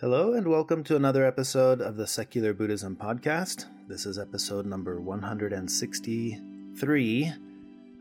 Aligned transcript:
Hello, 0.00 0.32
and 0.32 0.48
welcome 0.48 0.82
to 0.84 0.96
another 0.96 1.26
episode 1.26 1.82
of 1.82 1.96
the 1.96 2.06
Secular 2.06 2.54
Buddhism 2.54 2.96
Podcast. 2.96 3.66
This 3.86 4.06
is 4.06 4.18
episode 4.18 4.64
number 4.64 4.98
163. 4.98 7.32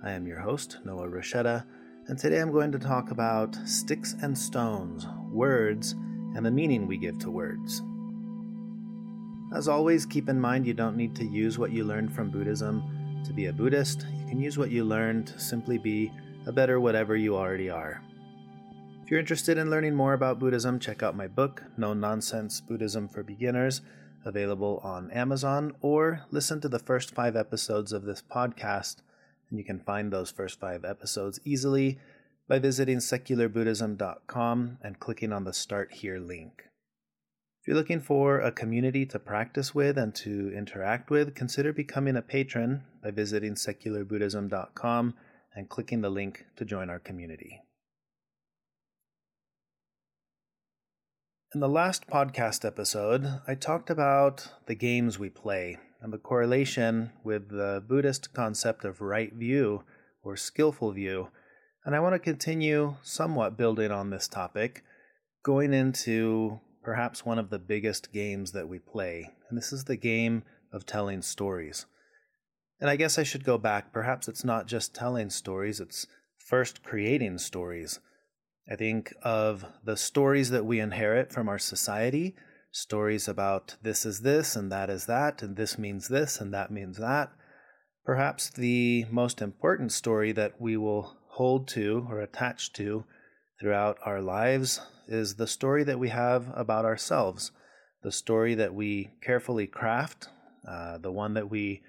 I 0.01 0.11
am 0.11 0.25
your 0.25 0.39
host, 0.39 0.77
Noah 0.85 1.09
Rasheta, 1.09 1.65
and 2.07 2.17
today 2.17 2.39
I'm 2.39 2.53
going 2.53 2.71
to 2.71 2.79
talk 2.79 3.11
about 3.11 3.53
sticks 3.65 4.15
and 4.21 4.37
stones, 4.37 5.07
words, 5.29 5.91
and 6.35 6.45
the 6.45 6.51
meaning 6.51 6.87
we 6.87 6.97
give 6.97 7.19
to 7.19 7.29
words. 7.29 7.83
As 9.53 9.67
always, 9.67 10.05
keep 10.05 10.29
in 10.29 10.39
mind 10.39 10.65
you 10.65 10.73
don't 10.73 10.95
need 10.95 11.17
to 11.17 11.25
use 11.25 11.59
what 11.59 11.73
you 11.73 11.83
learned 11.83 12.15
from 12.15 12.31
Buddhism 12.31 12.81
to 13.25 13.33
be 13.33 13.47
a 13.47 13.53
Buddhist. 13.53 14.05
You 14.21 14.25
can 14.25 14.39
use 14.39 14.57
what 14.57 14.71
you 14.71 14.85
learned 14.85 15.27
to 15.27 15.37
simply 15.37 15.77
be 15.77 16.13
a 16.45 16.53
better 16.53 16.79
whatever 16.79 17.17
you 17.17 17.35
already 17.35 17.69
are. 17.69 18.01
If 19.09 19.13
you're 19.13 19.21
interested 19.21 19.57
in 19.57 19.71
learning 19.71 19.95
more 19.95 20.13
about 20.13 20.37
Buddhism, 20.37 20.77
check 20.77 21.01
out 21.01 21.17
my 21.17 21.25
book, 21.25 21.63
No 21.75 21.95
Nonsense 21.95 22.61
Buddhism 22.61 23.07
for 23.07 23.23
Beginners, 23.23 23.81
available 24.23 24.79
on 24.83 25.09
Amazon, 25.09 25.73
or 25.81 26.27
listen 26.29 26.61
to 26.61 26.69
the 26.69 26.77
first 26.77 27.15
five 27.15 27.35
episodes 27.35 27.91
of 27.91 28.03
this 28.03 28.21
podcast. 28.21 28.97
And 29.49 29.57
you 29.57 29.65
can 29.65 29.79
find 29.79 30.13
those 30.13 30.29
first 30.29 30.59
five 30.59 30.85
episodes 30.85 31.39
easily 31.43 31.97
by 32.47 32.59
visiting 32.59 32.99
secularbuddhism.com 32.99 34.77
and 34.83 34.99
clicking 34.99 35.33
on 35.33 35.43
the 35.43 35.53
Start 35.53 35.91
Here 35.91 36.19
link. 36.19 36.65
If 37.63 37.67
you're 37.67 37.77
looking 37.77 38.01
for 38.01 38.39
a 38.39 38.51
community 38.51 39.07
to 39.07 39.17
practice 39.17 39.73
with 39.73 39.97
and 39.97 40.13
to 40.17 40.53
interact 40.55 41.09
with, 41.09 41.33
consider 41.33 41.73
becoming 41.73 42.15
a 42.15 42.21
patron 42.21 42.83
by 43.01 43.09
visiting 43.09 43.55
secularbuddhism.com 43.55 45.15
and 45.55 45.67
clicking 45.67 46.01
the 46.01 46.11
link 46.11 46.45
to 46.57 46.63
join 46.63 46.91
our 46.91 46.99
community. 46.99 47.63
In 51.51 51.61
the 51.61 51.67
last 51.67 52.05
podcast 52.05 52.63
episode, 52.63 53.41
I 53.47 53.55
talked 53.55 53.89
about 53.89 54.53
the 54.67 54.75
games 54.75 55.17
we 55.17 55.31
play 55.31 55.79
and 55.99 56.13
the 56.13 56.19
correlation 56.19 57.09
with 57.23 57.49
the 57.49 57.83
Buddhist 57.87 58.35
concept 58.35 58.85
of 58.85 59.01
right 59.01 59.33
view 59.33 59.83
or 60.21 60.37
skillful 60.37 60.91
view. 60.91 61.29
And 61.83 61.95
I 61.95 62.01
want 62.01 62.13
to 62.13 62.19
continue 62.19 62.97
somewhat 63.01 63.57
building 63.57 63.89
on 63.89 64.11
this 64.11 64.27
topic, 64.27 64.83
going 65.41 65.73
into 65.73 66.59
perhaps 66.83 67.25
one 67.25 67.39
of 67.39 67.49
the 67.49 67.57
biggest 67.57 68.13
games 68.13 68.51
that 68.51 68.69
we 68.69 68.77
play. 68.77 69.31
And 69.49 69.57
this 69.57 69.73
is 69.73 69.85
the 69.85 69.97
game 69.97 70.43
of 70.71 70.85
telling 70.85 71.23
stories. 71.23 71.87
And 72.79 72.91
I 72.91 72.95
guess 72.95 73.17
I 73.17 73.23
should 73.23 73.43
go 73.43 73.57
back. 73.57 73.91
Perhaps 73.91 74.27
it's 74.27 74.45
not 74.45 74.67
just 74.67 74.93
telling 74.93 75.31
stories, 75.31 75.79
it's 75.79 76.05
first 76.37 76.83
creating 76.83 77.39
stories. 77.39 77.99
I 78.71 78.75
think 78.75 79.15
of 79.23 79.65
the 79.83 79.97
stories 79.97 80.51
that 80.51 80.65
we 80.65 80.79
inherit 80.79 81.33
from 81.33 81.49
our 81.49 81.57
society 81.57 82.35
stories 82.71 83.27
about 83.27 83.75
this 83.81 84.05
is 84.05 84.21
this 84.21 84.55
and 84.55 84.71
that 84.71 84.91
is 84.91 85.07
that, 85.07 85.41
and 85.41 85.55
this 85.55 85.79
means 85.79 86.07
this 86.07 86.39
and 86.39 86.53
that 86.53 86.69
means 86.69 86.97
that. 86.97 87.31
Perhaps 88.05 88.51
the 88.51 89.05
most 89.09 89.41
important 89.41 89.91
story 89.91 90.31
that 90.33 90.61
we 90.61 90.77
will 90.77 91.17
hold 91.29 91.67
to 91.69 92.05
or 92.09 92.19
attach 92.19 92.71
to 92.73 93.05
throughout 93.59 93.97
our 94.05 94.21
lives 94.21 94.81
is 95.07 95.35
the 95.35 95.47
story 95.47 95.83
that 95.83 95.97
we 95.97 96.09
have 96.09 96.51
about 96.55 96.85
ourselves, 96.85 97.51
the 98.03 98.11
story 98.11 98.53
that 98.53 98.75
we 98.75 99.09
carefully 99.23 99.65
craft, 99.65 100.27
uh, 100.67 100.99
the 100.99 101.11
one 101.11 101.33
that 101.33 101.49
we 101.49 101.81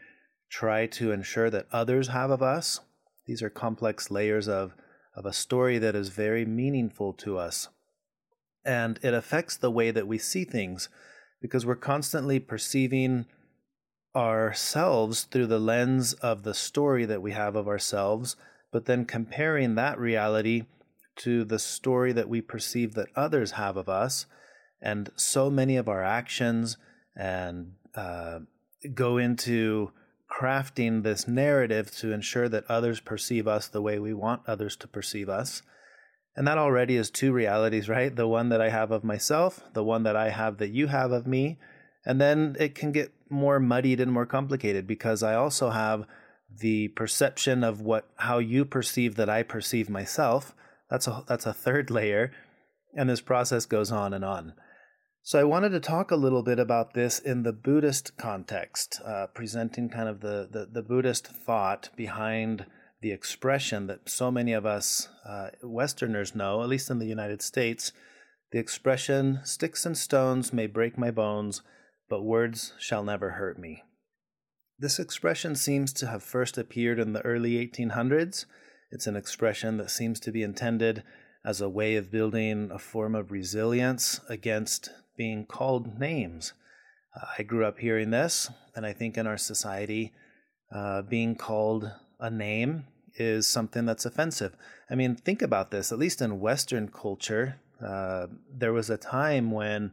try 0.51 0.87
to 0.87 1.13
ensure 1.13 1.51
that 1.51 1.67
others 1.73 2.09
have 2.09 2.31
of 2.31 2.43
us. 2.43 2.81
These 3.27 3.43
are 3.43 3.51
complex 3.51 4.11
layers 4.11 4.49
of 4.49 4.73
of 5.21 5.27
a 5.27 5.33
story 5.35 5.77
that 5.77 5.95
is 5.95 6.09
very 6.09 6.47
meaningful 6.47 7.13
to 7.13 7.37
us. 7.37 7.69
And 8.65 8.99
it 9.03 9.13
affects 9.13 9.55
the 9.55 9.71
way 9.71 9.91
that 9.91 10.07
we 10.09 10.17
see 10.17 10.45
things 10.45 10.89
because 11.43 11.67
we're 11.67 11.77
constantly 11.77 12.41
perceiving 12.41 13.27
ourselves 14.17 15.25
through 15.25 15.49
the 15.49 15.59
lens 15.59 16.15
of 16.15 16.43
the 16.43 16.55
story 16.55 17.05
that 17.05 17.21
we 17.21 17.33
have 17.33 17.55
of 17.55 17.69
ourselves, 17.69 18.35
but 18.73 18.87
then 18.87 19.05
comparing 19.05 19.75
that 19.75 19.99
reality 19.99 20.65
to 21.17 21.45
the 21.45 21.59
story 21.59 22.13
that 22.13 22.31
we 22.31 22.41
perceive 22.41 22.95
that 22.95 23.09
others 23.15 23.51
have 23.53 23.77
of 23.77 23.91
us. 23.91 24.25
And 24.81 25.11
so 25.17 25.51
many 25.51 25.77
of 25.77 25.87
our 25.87 26.03
actions 26.03 26.79
and 27.15 27.73
uh, 27.95 28.39
go 28.95 29.19
into 29.19 29.93
crafting 30.41 31.03
this 31.03 31.29
narrative 31.29 31.91
to 31.91 32.13
ensure 32.13 32.49
that 32.49 32.65
others 32.69 33.01
perceive 33.01 33.47
us 33.47 33.69
the 33.69 33.83
way 33.83 33.99
we 33.99 34.15
want 34.15 34.41
others 34.47 34.75
to 34.75 34.89
perceive 34.89 35.29
us. 35.29 35.63
And 36.35 36.47
that 36.47 36.57
already 36.57 36.97
is 36.97 37.11
two 37.11 37.33
realities, 37.33 37.89
right? 37.89 38.15
The 38.15 38.29
one 38.29 38.49
that 38.49 38.61
I 38.61 38.71
have 38.71 38.91
of 38.91 39.05
myself, 39.05 39.63
the 39.75 39.85
one 39.85 40.05
that 40.05 40.17
I 40.17 40.31
have 40.31 40.57
that 40.59 40.71
you 40.71 40.87
have 40.87 41.13
of 41.13 41.27
me. 41.27 41.59
And 42.07 42.21
then 42.21 42.57
it 42.59 42.75
can 42.75 42.93
get 42.93 43.13
more 43.29 43.61
muddied 43.61 44.01
and 44.01 44.11
more 44.11 44.25
complicated 44.25 44.87
because 44.87 45.23
I 45.23 45.35
also 45.35 45.71
have 45.71 46.07
the 46.59 46.89
perception 46.89 47.63
of 47.63 47.83
what 47.83 48.09
how 48.17 48.39
you 48.39 48.65
perceive 48.65 49.17
that 49.17 49.29
I 49.29 49.43
perceive 49.43 49.91
myself. 49.91 50.55
That's 50.89 51.07
a 51.07 51.23
that's 51.29 51.47
a 51.47 51.53
third 51.53 51.91
layer. 51.99 52.33
And 52.97 53.11
this 53.11 53.21
process 53.21 53.67
goes 53.67 53.93
on 53.93 54.15
and 54.15 54.25
on. 54.25 54.55
So 55.23 55.39
I 55.39 55.45
wanted 55.45 55.71
to 55.71 55.81
talk 55.81 56.11
a 56.11 56.17
little 56.17 56.43
bit 56.43 56.59
about 56.59 56.95
this 56.95 57.19
in 57.19 57.43
the 57.43 57.53
Buddhist 57.53 58.17
context, 58.17 59.01
uh, 59.05 59.27
presenting 59.35 59.91
kind 59.91 60.09
of 60.09 60.21
the, 60.21 60.49
the, 60.51 60.67
the 60.73 60.83
Buddhist 60.83 61.27
thought 61.27 61.91
behind 61.95 62.65
the 63.03 63.13
expression 63.13 63.87
that 63.87 64.09
so 64.09 64.31
many 64.31 64.55
of 64.55 64.65
us 64.65 65.09
uh, 65.29 65.51
Westerners 65.63 66.35
know, 66.35 66.63
at 66.63 66.69
least 66.69 66.91
in 66.91 66.99
the 66.99 67.07
United 67.07 67.43
States, 67.43 67.93
the 68.53 68.59
expression 68.59 69.41
"sticks 69.45 69.87
and 69.87 69.97
stones 69.97 70.53
may 70.53 70.67
break 70.67 70.99
my 70.99 71.11
bones, 71.11 71.63
but 72.09 72.25
words 72.25 72.73
shall 72.79 73.05
never 73.05 73.33
hurt 73.33 73.59
me." 73.59 73.83
This 74.79 74.99
expression 74.99 75.55
seems 75.55 75.93
to 75.95 76.07
have 76.07 76.23
first 76.23 76.57
appeared 76.57 76.99
in 76.99 77.13
the 77.13 77.23
early 77.23 77.53
1800s. 77.53 78.47
It's 78.91 79.07
an 79.07 79.17
expression 79.17 79.77
that 79.77 79.91
seems 79.91 80.19
to 80.21 80.33
be 80.33 80.43
intended 80.43 81.05
as 81.45 81.61
a 81.61 81.69
way 81.69 81.97
of 81.97 82.11
building 82.11 82.71
a 82.73 82.79
form 82.79 83.15
of 83.15 83.31
resilience 83.31 84.21
against 84.29 84.91
being 85.21 85.45
called 85.45 85.99
names. 86.01 86.55
Uh, 87.15 87.27
I 87.37 87.43
grew 87.43 87.67
up 87.67 87.79
hearing 87.79 88.11
this, 88.11 88.49
and 88.75 88.87
I 88.87 88.95
think 88.95 89.19
in 89.19 89.27
our 89.27 89.37
society, 89.37 90.15
uh, 90.75 91.03
being 91.03 91.35
called 91.35 91.93
a 92.19 92.31
name 92.31 92.85
is 93.17 93.47
something 93.47 93.85
that's 93.85 94.07
offensive. 94.07 94.57
I 94.91 94.95
mean, 94.95 95.15
think 95.17 95.43
about 95.43 95.71
this. 95.71 95.93
At 95.93 95.99
least 95.99 96.23
in 96.23 96.41
Western 96.41 96.89
culture, 96.89 97.61
uh, 97.87 98.29
there 98.51 98.73
was 98.73 98.89
a 98.89 98.97
time 98.97 99.51
when 99.51 99.93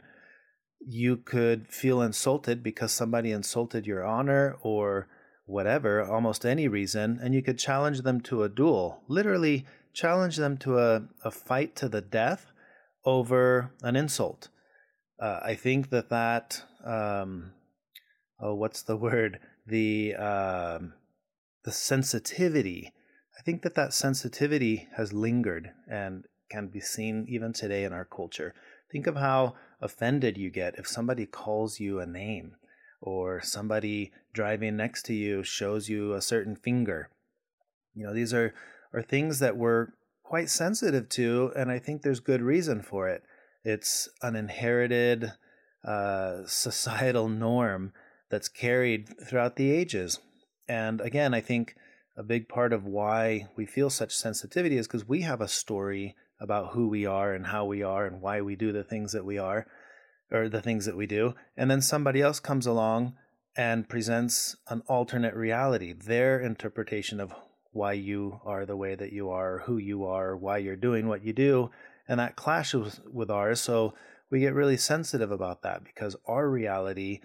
you 0.80 1.18
could 1.18 1.68
feel 1.68 2.02
insulted 2.02 2.64
because 2.64 2.94
somebody 2.94 3.34
insulted 3.34 3.86
your 3.86 4.06
honor 4.06 4.56
or 4.62 5.10
whatever, 5.46 6.02
almost 6.02 6.46
any 6.46 6.70
reason, 6.70 7.20
and 7.22 7.36
you 7.36 7.44
could 7.44 7.60
challenge 7.60 8.04
them 8.04 8.22
to 8.22 8.44
a 8.44 8.50
duel. 8.60 9.04
Literally, 9.10 9.66
challenge 9.94 10.38
them 10.38 10.56
to 10.60 10.80
a, 10.80 11.02
a 11.26 11.32
fight 11.32 11.76
to 11.76 11.90
the 11.90 12.00
death 12.00 12.54
over 13.04 13.74
an 13.84 13.98
insult 13.98 14.48
uh, 15.20 15.40
I 15.44 15.56
think 15.56 15.90
that 15.90 16.10
that 16.10 16.64
um, 16.86 17.52
oh, 18.40 18.56
what's 18.56 18.82
the 18.82 18.98
word? 19.08 19.40
The 19.66 20.16
um, 20.16 20.94
the 21.64 21.72
sensitivity. 21.72 22.94
I 23.38 23.42
think 23.44 23.62
that 23.62 23.76
that 23.76 23.94
sensitivity 23.94 24.88
has 24.98 25.14
lingered 25.14 25.72
and 25.90 26.26
can 26.50 26.68
be 26.68 26.80
seen 26.80 27.26
even 27.30 27.54
today 27.54 27.84
in 27.84 27.94
our 27.94 28.06
culture. 28.06 28.54
Think 28.92 29.06
of 29.06 29.16
how 29.16 29.56
offended 29.82 30.38
you 30.38 30.50
get 30.50 30.80
if 30.80 30.88
somebody 30.88 31.26
calls 31.26 31.80
you 31.80 32.00
a 32.00 32.06
name 32.06 32.56
or 33.02 33.42
somebody 33.42 34.12
driving 34.34 34.76
next 34.78 35.04
to 35.04 35.14
you 35.14 35.44
shows 35.44 35.90
you 35.90 36.14
a 36.14 36.22
certain 36.22 36.56
finger. 36.56 37.10
You 37.94 38.08
know, 38.08 38.14
these 38.14 38.34
are, 38.34 38.54
are 38.94 39.02
things 39.02 39.40
that 39.40 39.58
we're 39.58 39.90
quite 40.24 40.50
sensitive 40.50 41.10
to, 41.10 41.52
and 41.56 41.72
I 41.72 41.80
think 41.80 42.02
there's 42.02 42.20
good 42.20 42.42
reason 42.42 42.82
for 42.82 43.08
it. 43.08 43.24
It's 43.68 44.08
an 44.22 44.38
inherited 44.38 45.34
uh, 45.84 46.44
societal 46.46 47.28
norm 47.28 47.92
that's 48.30 48.48
carried 48.48 49.10
throughout 49.28 49.58
the 49.58 49.72
ages. 49.72 50.19
And 50.69 51.02
again, 51.02 51.34
I 51.34 51.42
think 51.42 51.75
a 52.16 52.24
big 52.24 52.48
part 52.48 52.72
of 52.72 52.86
why 52.86 53.50
we 53.58 53.66
feel 53.66 53.90
such 53.90 54.16
sensitivity 54.16 54.78
is 54.78 54.88
because 54.88 55.06
we 55.06 55.24
have 55.24 55.42
a 55.42 55.50
story 55.50 56.16
about 56.40 56.72
who 56.72 56.88
we 56.88 57.06
are 57.06 57.34
and 57.34 57.48
how 57.48 57.66
we 57.66 57.84
are 57.84 58.06
and 58.06 58.22
why 58.22 58.40
we 58.40 58.56
do 58.56 58.72
the 58.72 58.86
things 58.86 59.12
that 59.12 59.25
we 59.25 59.38
are 59.38 59.68
or 60.31 60.48
the 60.48 60.62
things 60.62 60.86
that 60.86 60.96
we 60.96 61.06
do. 61.06 61.36
And 61.58 61.70
then 61.70 61.81
somebody 61.81 62.22
else 62.22 62.40
comes 62.40 62.68
along 62.68 63.16
and 63.58 63.90
presents 63.90 64.56
an 64.70 64.81
alternate 64.88 65.34
reality, 65.34 65.92
their 65.92 66.40
interpretation 66.40 67.20
of 67.20 67.34
why 67.74 67.92
you 67.92 68.40
are 68.46 68.66
the 68.66 68.78
way 68.78 68.96
that 68.96 69.12
you 69.12 69.30
are, 69.30 69.63
who 69.66 69.78
you 69.78 70.06
are, 70.06 70.38
why 70.38 70.58
you're 70.58 70.78
doing 70.78 71.10
what 71.10 71.25
you 71.25 71.34
do 71.34 71.70
and 72.07 72.19
that 72.19 72.36
clashes 72.36 73.01
with 73.12 73.30
ours. 73.30 73.59
So 73.59 73.94
we 74.30 74.39
get 74.39 74.54
really 74.54 74.77
sensitive 74.77 75.31
about 75.31 75.62
that 75.63 75.83
because 75.83 76.15
our 76.25 76.50
reality 76.50 77.21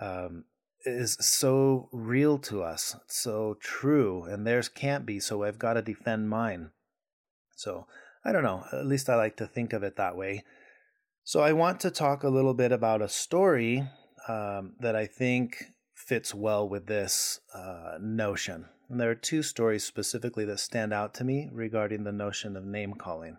um, 0.00 0.44
is 0.84 1.16
so 1.20 1.88
real 1.92 2.38
to 2.38 2.62
us, 2.62 2.96
so 3.06 3.56
true, 3.60 4.24
and 4.24 4.46
theirs 4.46 4.68
can't 4.68 5.06
be. 5.06 5.20
So 5.20 5.42
I've 5.42 5.58
got 5.58 5.74
to 5.74 5.82
defend 5.82 6.30
mine. 6.30 6.70
So 7.56 7.86
I 8.24 8.32
don't 8.32 8.44
know. 8.44 8.64
At 8.72 8.86
least 8.86 9.08
I 9.08 9.16
like 9.16 9.36
to 9.36 9.46
think 9.46 9.72
of 9.72 9.82
it 9.82 9.96
that 9.96 10.16
way. 10.16 10.44
So, 11.28 11.40
I 11.40 11.52
want 11.52 11.80
to 11.80 11.90
talk 11.90 12.22
a 12.22 12.30
little 12.30 12.54
bit 12.54 12.72
about 12.72 13.02
a 13.02 13.08
story 13.08 13.86
um, 14.28 14.72
that 14.80 14.96
I 14.96 15.04
think 15.04 15.62
fits 15.94 16.34
well 16.34 16.66
with 16.66 16.86
this 16.86 17.40
uh, 17.54 17.98
notion. 18.00 18.64
And 18.88 18.98
there 18.98 19.10
are 19.10 19.14
two 19.14 19.42
stories 19.42 19.84
specifically 19.84 20.46
that 20.46 20.58
stand 20.58 20.94
out 20.94 21.12
to 21.14 21.24
me 21.24 21.50
regarding 21.52 22.04
the 22.04 22.12
notion 22.12 22.56
of 22.56 22.64
name 22.64 22.94
calling. 22.94 23.36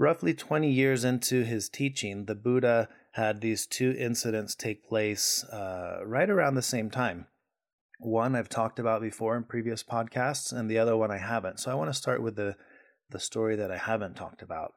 Roughly 0.00 0.32
20 0.32 0.70
years 0.70 1.04
into 1.04 1.42
his 1.42 1.68
teaching, 1.68 2.26
the 2.26 2.36
Buddha 2.36 2.88
had 3.14 3.40
these 3.40 3.66
two 3.66 3.96
incidents 3.98 4.54
take 4.54 4.88
place 4.88 5.42
uh, 5.46 5.98
right 6.06 6.30
around 6.30 6.54
the 6.54 6.62
same 6.62 6.88
time. 6.88 7.26
One 7.98 8.36
I've 8.36 8.48
talked 8.48 8.78
about 8.78 9.02
before 9.02 9.36
in 9.36 9.42
previous 9.42 9.82
podcasts, 9.82 10.52
and 10.52 10.70
the 10.70 10.78
other 10.78 10.96
one 10.96 11.10
I 11.10 11.18
haven't. 11.18 11.58
So 11.58 11.72
I 11.72 11.74
want 11.74 11.90
to 11.90 11.98
start 11.98 12.22
with 12.22 12.36
the, 12.36 12.54
the 13.10 13.18
story 13.18 13.56
that 13.56 13.72
I 13.72 13.76
haven't 13.76 14.14
talked 14.14 14.40
about. 14.40 14.74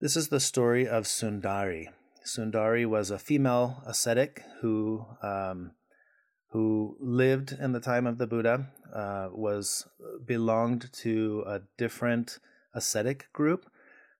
This 0.00 0.14
is 0.14 0.28
the 0.28 0.38
story 0.38 0.86
of 0.86 1.06
Sundari. 1.06 1.88
Sundari 2.24 2.86
was 2.86 3.10
a 3.10 3.18
female 3.18 3.82
ascetic 3.84 4.44
who 4.60 5.06
um, 5.24 5.72
who 6.50 6.96
lived 7.00 7.50
in 7.50 7.72
the 7.72 7.80
time 7.80 8.06
of 8.06 8.18
the 8.18 8.28
Buddha, 8.28 8.68
uh, 8.94 9.26
was 9.32 9.88
belonged 10.24 10.88
to 10.92 11.42
a 11.48 11.62
different 11.76 12.38
ascetic 12.72 13.26
group. 13.32 13.66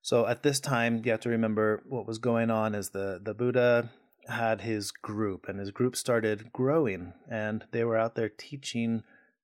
So 0.06 0.24
at 0.28 0.44
this 0.44 0.60
time, 0.60 1.02
you 1.04 1.10
have 1.10 1.22
to 1.22 1.30
remember 1.30 1.82
what 1.88 2.06
was 2.06 2.18
going 2.20 2.48
on 2.48 2.76
is 2.76 2.90
the 2.90 3.18
the 3.20 3.34
Buddha 3.34 3.90
had 4.28 4.60
his 4.60 4.92
group, 4.92 5.48
and 5.48 5.58
his 5.58 5.72
group 5.72 5.96
started 5.96 6.52
growing, 6.52 7.12
and 7.28 7.64
they 7.72 7.82
were 7.82 7.98
out 7.98 8.14
there 8.14 8.28
teaching 8.28 9.02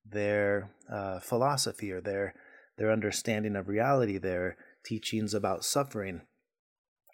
their 0.09 0.71
uh, 0.89 1.19
philosophy 1.19 1.91
or 1.91 1.99
their 1.99 2.33
their 2.77 2.93
understanding 2.93 3.57
of 3.57 3.67
reality, 3.67 4.17
their 4.17 4.55
teachings 4.85 5.33
about 5.33 5.65
suffering. 5.65 6.21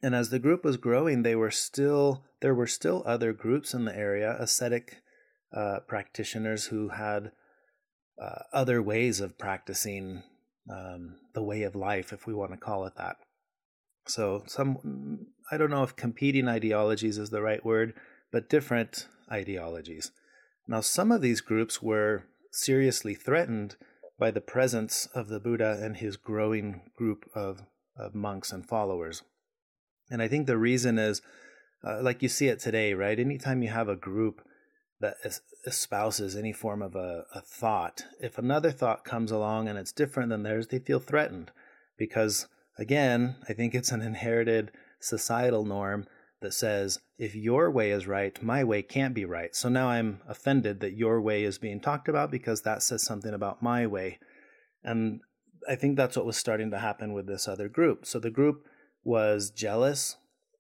And 0.04 0.13
as 0.13 0.30
the 0.30 0.38
group 0.38 0.63
was 0.63 0.78
growing, 0.78 1.24
they 1.24 1.36
were 1.36 1.50
still 1.50 2.25
there 2.42 2.54
were 2.54 2.68
still 2.68 3.01
other 3.04 3.34
groups 3.34 3.74
in 3.74 3.86
the 3.86 3.98
area, 3.98 4.38
ascetic 4.40 4.98
uh, 5.51 5.80
practitioners 5.88 6.66
who 6.66 6.90
had 6.90 7.31
uh, 8.22 8.44
other 8.54 8.80
ways 8.80 9.19
of 9.19 9.40
practicing 9.40 10.22
um, 10.69 11.16
the 11.34 11.42
way 11.42 11.63
of 11.63 11.74
life, 11.74 12.13
if 12.13 12.28
we 12.28 12.36
want 12.36 12.51
to 12.51 12.57
call 12.57 12.86
it 12.86 12.94
that. 12.96 13.16
So, 14.07 14.44
some, 14.48 15.28
I 15.51 15.57
don't 15.57 15.69
know 15.69 15.84
if 15.84 15.96
competing 15.96 16.48
ideologies 16.48 17.18
is 17.18 17.30
the 17.30 17.42
right 17.42 17.63
word, 17.63 17.94
but 18.31 18.50
different 18.50 19.07
ideologies. 19.31 20.12
Now, 20.68 20.81
some 20.81 21.12
of 21.12 21.22
these 21.22 21.42
groups 21.42 21.81
were 21.81 22.25
seriously 22.51 23.16
threatened 23.16 23.75
by 24.19 24.31
the 24.31 24.42
presence 24.42 25.07
of 25.16 25.30
the 25.30 25.40
Buddha 25.40 25.80
and 25.81 25.98
his 25.98 26.18
growing 26.18 26.92
group 26.96 27.30
of, 27.34 27.62
of 27.98 28.13
monks 28.13 28.51
and 28.51 28.68
followers. 28.68 29.24
And 30.10 30.22
I 30.22 30.28
think 30.28 30.46
the 30.46 30.57
reason 30.57 30.98
is, 30.98 31.22
uh, 31.84 32.01
like 32.01 32.22
you 32.22 32.30
see 32.30 32.48
it 32.48 32.60
today, 32.60 32.94
right? 32.94 33.19
Anytime 33.19 33.63
you 33.63 33.69
have 33.69 33.88
a 33.88 33.96
group 33.96 34.42
that 35.00 35.16
espouses 35.66 36.36
any 36.36 36.51
form 36.51 36.81
of 36.81 36.96
a, 36.96 37.24
a 37.34 37.42
thought, 37.42 38.04
if 38.19 38.38
another 38.38 38.72
thought 38.72 39.06
comes 39.06 39.31
along 39.31 39.69
and 39.69 39.78
it's 39.78 39.94
different 39.94 40.30
than 40.30 40.44
theirs, 40.44 40.68
they 40.68 40.80
feel 40.80 41.00
threatened 41.00 41.51
because, 41.98 42.48
again, 42.79 43.35
I 43.47 43.53
think 43.53 43.75
it's 43.75 43.91
an 43.91 44.01
inherited 44.01 44.71
societal 44.99 45.65
norm 45.65 46.07
that 46.41 46.53
says 46.53 46.99
if 47.17 47.35
your 47.35 47.69
way 47.69 47.91
is 47.91 48.07
right, 48.07 48.41
my 48.41 48.63
way 48.63 48.81
can't 48.81 49.13
be 49.13 49.25
right. 49.25 49.53
So 49.53 49.67
now 49.67 49.89
I'm 49.89 50.21
offended 50.27 50.79
that 50.79 50.95
your 50.95 51.21
way 51.21 51.43
is 51.43 51.57
being 51.57 51.81
talked 51.81 52.07
about 52.07 52.31
because 52.31 52.61
that 52.61 52.81
says 52.81 53.03
something 53.03 53.33
about 53.33 53.61
my 53.61 53.85
way. 53.85 54.19
And 54.83 55.19
I 55.67 55.75
think 55.75 55.97
that's 55.97 56.15
what 56.15 56.25
was 56.25 56.37
starting 56.37 56.71
to 56.71 56.79
happen 56.79 57.13
with 57.13 57.27
this 57.27 57.47
other 57.47 57.67
group. 57.67 58.05
So 58.05 58.19
the 58.19 58.29
group 58.29 58.63
was 59.03 59.51
jealous 59.51 60.15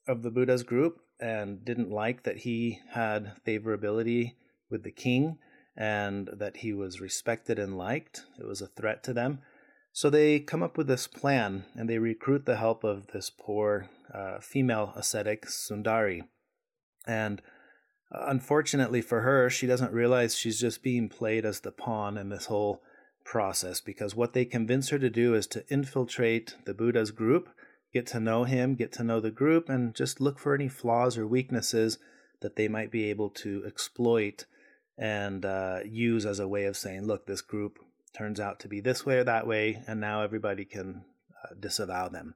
of 0.07 0.21
the 0.21 0.31
Buddha's 0.31 0.63
group 0.63 0.97
and 1.21 1.63
didn't 1.63 1.91
like 1.91 2.23
that 2.23 2.39
he 2.39 2.79
had 2.91 3.33
favorability 3.47 4.33
with 4.69 4.83
the 4.83 4.91
king 4.91 5.37
and 5.77 6.29
that 6.37 6.57
he 6.57 6.73
was 6.73 6.99
respected 6.99 7.57
and 7.57 7.77
liked. 7.77 8.23
It 8.37 8.45
was 8.45 8.61
a 8.61 8.67
threat 8.67 9.03
to 9.05 9.13
them. 9.13 9.39
So 9.99 10.09
they 10.09 10.39
come 10.39 10.63
up 10.63 10.77
with 10.77 10.87
this 10.87 11.07
plan 11.07 11.65
and 11.75 11.89
they 11.89 11.97
recruit 11.97 12.45
the 12.45 12.55
help 12.55 12.85
of 12.85 13.07
this 13.07 13.29
poor 13.29 13.89
uh, 14.13 14.39
female 14.39 14.93
ascetic, 14.95 15.45
Sundari. 15.47 16.21
And 17.05 17.41
uh, 18.09 18.23
unfortunately 18.27 19.01
for 19.01 19.23
her, 19.23 19.49
she 19.49 19.67
doesn't 19.67 19.91
realize 19.91 20.37
she's 20.37 20.57
just 20.57 20.83
being 20.83 21.09
played 21.09 21.43
as 21.43 21.59
the 21.59 21.73
pawn 21.73 22.17
in 22.17 22.29
this 22.29 22.45
whole 22.45 22.81
process 23.25 23.81
because 23.81 24.15
what 24.15 24.31
they 24.31 24.45
convince 24.45 24.87
her 24.87 24.99
to 24.99 25.09
do 25.09 25.35
is 25.35 25.47
to 25.47 25.67
infiltrate 25.67 26.55
the 26.63 26.73
Buddha's 26.73 27.11
group 27.11 27.49
get 27.93 28.07
to 28.07 28.21
know 28.21 28.45
him, 28.45 28.75
get 28.75 28.93
to 28.93 29.03
know 29.03 29.19
the 29.19 29.31
group, 29.31 29.67
and 29.67 29.93
just 29.93 30.21
look 30.21 30.39
for 30.39 30.55
any 30.55 30.69
flaws 30.69 31.17
or 31.17 31.27
weaknesses 31.27 31.97
that 32.39 32.55
they 32.55 32.69
might 32.69 32.89
be 32.89 33.09
able 33.09 33.29
to 33.31 33.65
exploit 33.67 34.45
and 34.97 35.43
uh, 35.43 35.79
use 35.83 36.25
as 36.25 36.39
a 36.39 36.47
way 36.47 36.63
of 36.63 36.77
saying, 36.77 37.05
look, 37.05 37.27
this 37.27 37.41
group 37.41 37.79
turns 38.13 38.39
out 38.39 38.59
to 38.59 38.67
be 38.67 38.79
this 38.79 39.05
way 39.05 39.17
or 39.17 39.23
that 39.23 39.47
way, 39.47 39.83
and 39.87 39.99
now 39.99 40.21
everybody 40.21 40.65
can 40.65 41.03
uh, 41.43 41.55
disavow 41.59 42.09
them. 42.09 42.35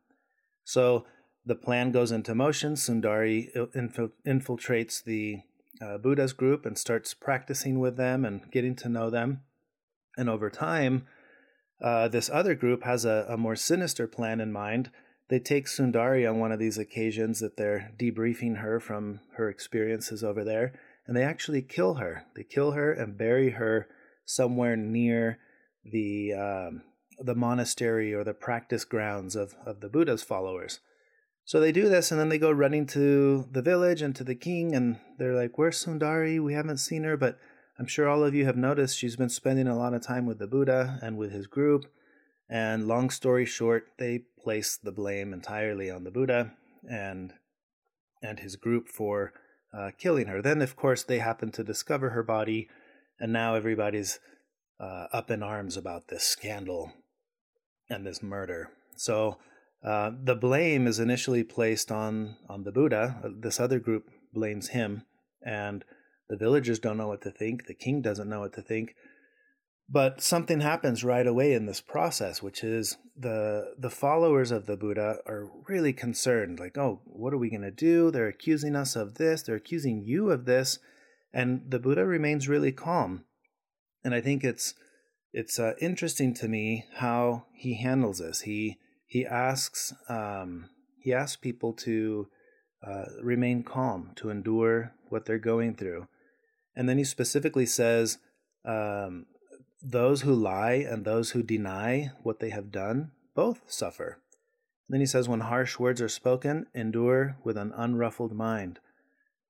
So 0.64 1.06
the 1.46 1.56
plan 1.56 1.92
goes 1.92 2.12
into 2.12 2.36
motion. 2.36 2.74
Sundari 2.74 3.50
infil- 3.76 4.12
infiltrates 4.26 5.04
the 5.04 5.42
uh, 5.82 5.98
Buddha's 5.98 6.34
group 6.34 6.66
and 6.66 6.78
starts 6.78 7.14
practicing 7.14 7.80
with 7.80 7.98
them 7.98 8.24
and 8.24 8.50
getting 8.52 8.76
to 8.78 8.90
know 8.90 9.10
them. 9.10 9.42
And 10.16 10.30
over 10.30 10.50
time, 10.50 11.08
uh, 11.82 12.08
this 12.08 12.30
other 12.30 12.56
group 12.56 12.84
has 12.84 13.04
a, 13.04 13.26
a 13.30 13.38
more 13.38 13.56
sinister 13.56 14.08
plan 14.08 14.40
in 14.40 14.52
mind 14.52 14.90
they 15.30 15.40
take 15.40 15.66
Sundari 15.66 16.30
on 16.30 16.40
one 16.40 16.52
of 16.52 16.60
these 16.60 16.78
occasions 16.78 17.40
that 17.40 17.58
they're 17.58 17.92
debriefing 17.98 18.58
her 18.58 18.80
from 18.80 19.22
her 19.38 19.50
experiences 19.50 20.24
over 20.24 20.44
there, 20.44 20.74
and 21.08 21.16
they 21.16 21.24
actually 21.24 21.62
kill 21.62 21.96
her. 21.96 22.26
They 22.36 22.44
kill 22.44 22.72
her 22.72 22.92
and 22.92 23.18
bury 23.18 23.52
her 23.52 23.88
somewhere 24.26 24.76
near 24.76 25.40
the 25.84 26.34
um, 26.34 26.82
the 27.20 27.36
monastery 27.36 28.14
or 28.14 28.24
the 28.24 28.34
practice 28.34 28.86
grounds 28.86 29.36
of, 29.36 29.56
of 29.66 29.82
the 29.82 29.90
Buddha's 29.90 30.24
followers. 30.24 30.80
So 31.46 31.60
they 31.60 31.72
do 31.72 31.90
this, 31.90 32.12
and 32.12 32.20
then 32.20 32.30
they 32.30 32.38
go 32.38 32.52
running 32.52 32.86
to 32.88 33.48
the 33.52 33.62
village 33.62 34.02
and 34.02 34.16
to 34.16 34.24
the 34.24 34.36
king, 34.36 34.74
and 34.74 35.00
they're 35.18 35.36
like, 35.36 35.58
Where's 35.58 35.84
Sundari? 35.84 36.42
We 36.42 36.54
haven't 36.54 36.78
seen 36.78 37.04
her, 37.04 37.18
but 37.18 37.38
I'm 37.78 37.88
sure 37.88 38.08
all 38.08 38.24
of 38.24 38.34
you 38.34 38.46
have 38.46 38.56
noticed 38.56 38.98
she's 38.98 39.16
been 39.16 39.30
spending 39.30 39.68
a 39.68 39.78
lot 39.78 39.94
of 39.94 40.02
time 40.02 40.26
with 40.26 40.40
the 40.40 40.48
Buddha 40.48 41.00
and 41.02 41.18
with 41.18 41.32
his 41.32 41.48
group. 41.48 41.86
And 42.50 42.88
long 42.88 43.10
story 43.10 43.46
short, 43.46 43.88
they 43.98 44.26
place 44.42 44.78
the 44.78 44.92
blame 44.92 45.34
entirely 45.34 45.90
on 45.90 46.04
the 46.04 46.12
Buddha 46.12 46.54
and 46.90 47.34
and 48.22 48.40
his 48.40 48.56
group 48.56 48.88
for 48.88 49.34
uh, 49.78 49.92
killing 49.98 50.28
her. 50.28 50.42
Then, 50.42 50.62
of 50.62 50.76
course, 50.76 51.04
they 51.04 51.20
happen 51.20 51.52
to 51.52 51.64
discover 51.64 52.12
her 52.12 52.24
body, 52.24 52.70
and 53.20 53.34
now 53.34 53.56
everybody's 53.56 54.20
uh, 54.84 55.08
up 55.14 55.32
in 55.32 55.42
arms 55.42 55.78
about 55.78 56.10
this 56.10 56.24
scandal 56.24 56.92
and 57.90 58.06
this 58.06 58.22
murder. 58.22 58.70
So 58.98 59.38
uh, 59.84 60.12
the 60.22 60.36
blame 60.36 60.88
is 60.88 61.00
initially 61.00 61.44
placed 61.44 61.92
on 61.92 62.36
on 62.50 62.64
the 62.64 62.72
Buddha. 62.72 63.22
This 63.40 63.60
other 63.60 63.80
group 63.80 64.10
blames 64.34 64.70
him, 64.70 65.04
and 65.46 65.86
the 66.30 66.38
villagers 66.38 66.80
don't 66.80 66.98
know 66.98 67.08
what 67.08 67.22
to 67.22 67.32
think. 67.32 67.68
The 67.68 67.74
king 67.74 68.02
doesn't 68.02 68.30
know 68.30 68.42
what 68.42 68.54
to 68.54 68.62
think. 68.62 68.96
But 69.90 70.22
something 70.22 70.62
happens 70.62 71.04
right 71.04 71.28
away 71.28 71.54
in 71.54 71.66
this 71.66 71.82
process, 71.82 72.42
which 72.42 72.64
is 72.64 72.98
the 73.16 73.74
the 73.78 73.90
followers 73.90 74.52
of 74.52 74.66
the 74.66 74.78
Buddha 74.78 75.18
are 75.26 75.50
really 75.68 75.94
concerned, 75.94 76.60
like, 76.60 76.78
oh, 76.78 77.02
what 77.06 77.34
are 77.34 77.38
we 77.38 77.50
going 77.50 77.62
to 77.62 77.72
do? 77.72 78.12
They're 78.12 78.28
accusing 78.28 78.76
us 78.76 78.96
of 78.96 79.16
this. 79.16 79.44
They're 79.44 79.56
accusing 79.64 80.04
you 80.04 80.32
of 80.32 80.46
this, 80.46 80.80
and 81.34 81.70
the 81.70 81.80
Buddha 81.80 82.06
remains 82.06 82.50
really 82.50 82.72
calm. 82.72 83.26
And 84.04 84.14
I 84.14 84.22
think 84.22 84.44
it's 84.44 84.74
it's 85.32 85.60
uh, 85.60 85.74
interesting 85.82 86.34
to 86.36 86.48
me 86.48 86.86
how 86.96 87.46
he 87.54 87.76
handles 87.76 88.20
this. 88.20 88.42
He 88.42 88.78
he 89.06 89.26
asks 89.26 89.94
um, 90.10 90.70
he 91.00 91.14
asks 91.14 91.38
people 91.38 91.74
to 91.74 92.28
uh, 92.86 93.06
remain 93.22 93.64
calm, 93.64 94.12
to 94.16 94.30
endure 94.30 94.94
what 95.10 95.26
they're 95.26 95.40
going 95.40 95.76
through, 95.76 96.08
and 96.76 96.88
then 96.88 96.98
he 96.98 97.04
specifically 97.04 97.66
says. 97.66 98.18
Um, 98.66 99.26
those 99.84 100.22
who 100.22 100.34
lie 100.34 100.86
and 100.90 101.04
those 101.04 101.32
who 101.32 101.44
deny 101.44 102.12
what 102.24 102.40
they 102.40 102.50
have 102.52 102.72
done 102.72 103.12
both 103.36 103.62
suffer. 103.68 104.20
Then 104.88 105.02
he 105.02 105.06
says, 105.06 105.28
When 105.28 105.42
harsh 105.42 105.78
words 105.78 106.02
are 106.02 106.10
spoken, 106.10 106.68
endure 106.74 107.38
with 107.44 107.58
an 107.58 107.74
unruffled 107.76 108.34
mind. 108.34 108.80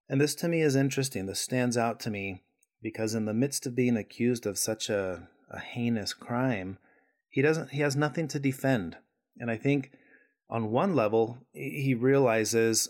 And 0.09 0.19
this 0.19 0.35
to 0.35 0.47
me 0.47 0.61
is 0.61 0.75
interesting. 0.75 1.25
This 1.25 1.39
stands 1.39 1.77
out 1.77 1.99
to 2.01 2.09
me 2.09 2.41
because 2.83 3.15
in 3.15 3.25
the 3.25 3.33
midst 3.33 3.65
of 3.65 3.75
being 3.75 3.97
accused 3.97 4.45
of 4.45 4.57
such 4.57 4.89
a, 4.89 5.27
a 5.49 5.59
heinous 5.59 6.13
crime, 6.13 6.77
he 7.29 7.41
doesn't 7.41 7.71
he 7.71 7.81
has 7.81 7.95
nothing 7.95 8.27
to 8.27 8.39
defend. 8.39 8.97
And 9.39 9.49
I 9.49 9.57
think 9.57 9.91
on 10.49 10.69
one 10.69 10.93
level, 10.93 11.39
he 11.53 11.95
realizes, 11.95 12.89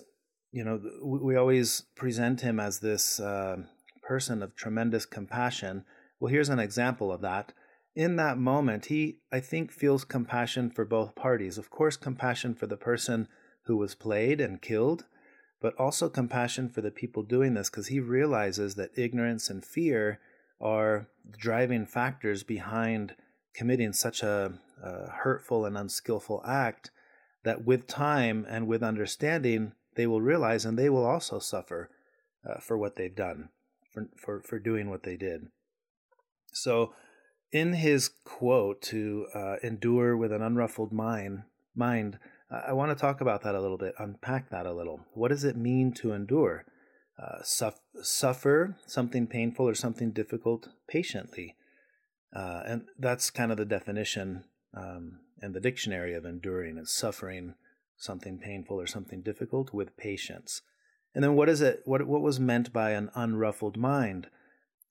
you 0.52 0.66
know, 0.66 0.82
we 1.02 1.38
always 1.38 1.84
present 1.96 2.42
him 2.42 2.60
as 2.60 2.80
this 2.80 3.20
uh, 3.20 3.58
person 4.02 4.44
of 4.44 4.56
tremendous 4.56 5.06
compassion 5.06 5.86
well, 6.24 6.32
here's 6.32 6.48
an 6.48 6.60
example 6.60 7.12
of 7.12 7.20
that. 7.20 7.52
In 7.98 8.16
that 8.16 8.38
moment, 8.38 8.86
he, 8.86 9.18
I 9.30 9.42
think, 9.42 9.74
feels 9.74 10.06
compassion 10.06 10.70
for 10.70 10.86
both 10.86 11.16
parties. 11.16 11.58
Of 11.58 11.70
course, 11.70 11.98
compassion 11.98 12.56
for 12.56 12.66
the 12.66 12.78
person 12.78 13.28
who 13.66 13.76
was 13.76 13.94
played 13.94 14.40
and 14.40 14.62
killed, 14.62 15.04
but 15.64 15.74
also 15.80 16.10
compassion 16.10 16.68
for 16.68 16.82
the 16.82 16.92
people 16.92 17.24
doing 17.24 17.54
this 17.54 17.70
because 17.70 17.88
he 17.88 18.02
realizes 18.02 18.76
that 18.76 18.92
ignorance 18.98 19.50
and 19.50 19.64
fear 19.64 20.20
are 20.60 21.08
driving 21.32 21.86
factors 21.86 22.44
behind 22.44 23.16
committing 23.56 23.94
such 23.94 24.22
a, 24.22 24.60
a 24.84 25.10
hurtful 25.10 25.66
and 25.66 25.78
unskillful 25.78 26.44
act 26.46 26.92
that 27.46 27.64
with 27.64 27.88
time 27.88 28.46
and 28.50 28.68
with 28.68 28.84
understanding, 28.84 29.72
they 29.96 30.06
will 30.06 30.20
realize 30.20 30.66
and 30.66 30.78
they 30.78 30.90
will 30.90 31.06
also 31.06 31.40
suffer 31.40 31.90
uh, 32.46 32.60
for 32.60 32.78
what 32.78 32.98
they've 32.98 33.16
done, 33.16 33.48
for, 33.90 34.10
for, 34.18 34.42
for 34.42 34.60
doing 34.60 34.90
what 34.90 35.04
they 35.04 35.16
did. 35.16 35.48
So, 36.52 36.94
in 37.54 37.74
his 37.74 38.10
quote 38.26 38.82
to 38.82 39.28
uh, 39.34 39.56
endure 39.64 40.18
with 40.18 40.34
an 40.34 40.42
unruffled 40.42 40.92
mind, 40.92 41.44
mind 41.74 42.20
I 42.54 42.74
want 42.74 42.92
to 42.92 43.02
talk 43.02 43.22
about 43.22 43.42
that 43.44 43.56
a 43.56 43.62
little 43.62 43.78
bit, 43.78 43.96
unpack 43.98 44.50
that 44.50 44.66
a 44.66 44.74
little. 44.74 45.02
What 45.14 45.30
does 45.30 45.44
it 45.44 45.58
mean 45.58 45.92
to 45.94 46.14
endure? 46.14 46.66
Uh, 47.22 47.44
suff- 47.44 47.82
suffer 48.02 48.76
something 48.86 49.28
painful 49.28 49.68
or 49.68 49.76
something 49.76 50.12
difficult 50.12 50.70
patiently. 50.88 51.56
Uh, 52.36 52.64
and 52.66 52.82
that's 52.98 53.30
kind 53.30 53.52
of 53.52 53.58
the 53.58 53.66
definition 53.66 54.46
um, 54.76 55.20
in 55.42 55.54
the 55.54 55.60
dictionary 55.60 56.14
of 56.14 56.26
enduring 56.26 56.78
is 56.78 56.92
suffering 56.92 57.54
something 57.98 58.40
painful 58.40 58.80
or 58.80 58.88
something 58.88 59.22
difficult 59.22 59.74
with 59.74 59.96
patience. 59.98 60.62
And 61.14 61.24
then 61.24 61.36
what 61.36 61.50
is 61.50 61.62
it? 61.62 61.82
What 61.86 62.08
what 62.08 62.22
was 62.22 62.40
meant 62.40 62.74
by 62.74 62.92
an 62.92 63.12
unruffled 63.16 63.78
mind? 63.78 64.28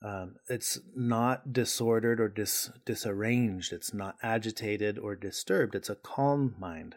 Um, 0.04 0.36
it's 0.48 0.80
not 0.96 1.52
disordered 1.52 2.20
or 2.20 2.28
dis, 2.28 2.70
disarranged. 2.84 3.72
It's 3.72 3.92
not 3.92 4.16
agitated 4.22 4.98
or 4.98 5.14
disturbed. 5.14 5.74
It's 5.74 5.90
a 5.90 5.96
calm 5.96 6.54
mind. 6.58 6.96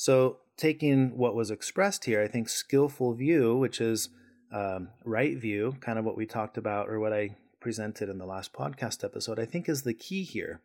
So, 0.00 0.38
taking 0.56 1.18
what 1.18 1.34
was 1.34 1.50
expressed 1.50 2.06
here, 2.06 2.22
I 2.22 2.26
think 2.26 2.48
skillful 2.48 3.12
view, 3.12 3.54
which 3.58 3.82
is 3.82 4.08
um, 4.50 4.88
right 5.04 5.36
view, 5.36 5.76
kind 5.82 5.98
of 5.98 6.06
what 6.06 6.16
we 6.16 6.24
talked 6.24 6.56
about 6.56 6.88
or 6.88 6.98
what 6.98 7.12
I 7.12 7.36
presented 7.60 8.08
in 8.08 8.16
the 8.16 8.24
last 8.24 8.54
podcast 8.54 9.04
episode, 9.04 9.38
I 9.38 9.44
think 9.44 9.68
is 9.68 9.82
the 9.82 9.92
key 9.92 10.22
here. 10.22 10.62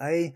I 0.00 0.32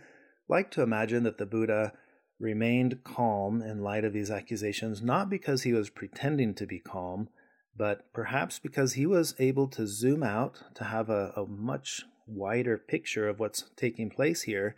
like 0.47 0.71
to 0.73 0.83
imagine 0.83 1.23
that 1.23 1.39
the 1.39 1.47
Buddha 1.47 1.95
remained 2.39 3.03
calm 3.03 3.63
in 3.63 3.81
light 3.81 4.05
of 4.05 4.13
these 4.13 4.31
accusations, 4.31 5.01
not 5.01 5.31
because 5.31 5.63
he 5.63 5.73
was 5.73 5.89
pretending 5.89 6.53
to 6.57 6.67
be 6.67 6.81
calm, 6.81 7.31
but 7.75 8.13
perhaps 8.13 8.59
because 8.59 8.93
he 8.93 9.07
was 9.07 9.35
able 9.39 9.69
to 9.69 9.87
zoom 9.87 10.23
out 10.23 10.65
to 10.75 10.85
have 10.85 11.09
a, 11.09 11.33
a 11.35 11.47
much 11.47 12.03
wider 12.27 12.77
picture 12.77 13.27
of 13.27 13.41
what's 13.41 13.71
taking 13.75 14.11
place 14.11 14.43
here 14.43 14.77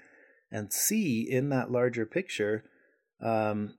and 0.53 0.73
see 0.73 1.29
in 1.29 1.49
that 1.49 1.73
larger 1.73 2.07
picture 2.07 2.62
um, 3.25 3.75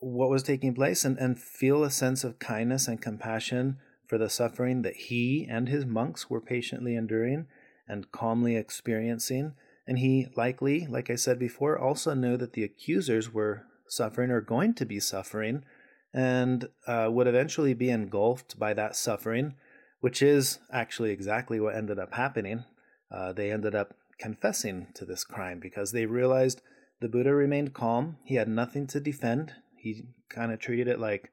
what 0.00 0.30
was 0.30 0.42
taking 0.42 0.74
place 0.74 1.04
and, 1.04 1.18
and 1.18 1.38
feel 1.38 1.84
a 1.84 1.90
sense 1.90 2.24
of 2.24 2.38
kindness 2.38 2.88
and 2.88 3.00
compassion 3.00 3.76
for 4.06 4.18
the 4.18 4.30
suffering 4.30 4.82
that 4.82 4.96
he 4.96 5.46
and 5.48 5.68
his 5.68 5.86
monks 5.86 6.28
were 6.28 6.40
patiently 6.40 6.96
enduring 6.96 7.46
and 7.86 8.10
calmly 8.10 8.56
experiencing. 8.56 9.52
And 9.86 9.98
he 9.98 10.28
likely, 10.36 10.86
like 10.86 11.10
I 11.10 11.14
said 11.16 11.38
before, 11.38 11.78
also 11.78 12.14
knew 12.14 12.36
that 12.38 12.54
the 12.54 12.64
accusers 12.64 13.32
were 13.32 13.64
suffering 13.88 14.30
or 14.30 14.40
going 14.40 14.74
to 14.74 14.86
be 14.86 15.00
suffering 15.00 15.64
and 16.12 16.68
uh, 16.86 17.08
would 17.10 17.26
eventually 17.26 17.74
be 17.74 17.90
engulfed 17.90 18.58
by 18.58 18.74
that 18.74 18.96
suffering, 18.96 19.54
which 20.00 20.22
is 20.22 20.58
actually 20.72 21.10
exactly 21.10 21.60
what 21.60 21.76
ended 21.76 21.98
up 21.98 22.14
happening. 22.14 22.64
Uh, 23.12 23.32
they 23.32 23.50
ended 23.50 23.74
up 23.74 23.94
confessing 24.18 24.88
to 24.94 25.04
this 25.04 25.24
crime 25.24 25.60
because 25.60 25.92
they 25.92 26.06
realized 26.06 26.62
the 27.00 27.08
Buddha 27.08 27.34
remained 27.34 27.74
calm. 27.74 28.16
He 28.24 28.34
had 28.34 28.48
nothing 28.48 28.86
to 28.88 29.00
defend. 29.00 29.54
He 29.76 30.04
kind 30.28 30.52
of 30.52 30.60
treated 30.60 30.86
it 30.86 31.00
like, 31.00 31.30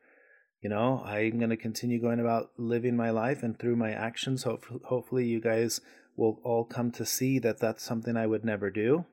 you 0.62 0.70
know, 0.70 1.04
I'm 1.06 1.38
going 1.38 1.50
to 1.50 1.58
continue 1.58 2.02
going 2.02 2.20
about 2.20 2.52
living 2.58 2.96
my 2.96 3.10
life, 3.10 3.44
and 3.44 3.58
through 3.58 3.76
my 3.76 3.92
actions, 3.92 4.44
hope, 4.44 4.66
hopefully, 4.86 5.26
you 5.26 5.40
guys 5.40 5.82
will 6.16 6.40
all 6.44 6.66
come 6.66 6.92
to 6.92 7.06
see 7.06 7.38
that 7.40 7.60
that's 7.60 7.84
something 7.84 8.18
I 8.18 8.28
would 8.28 8.44
never 8.44 8.72
do. 8.72 9.06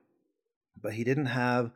But 0.81 0.93
he 0.93 1.03
didn't 1.03 1.27
have 1.27 1.71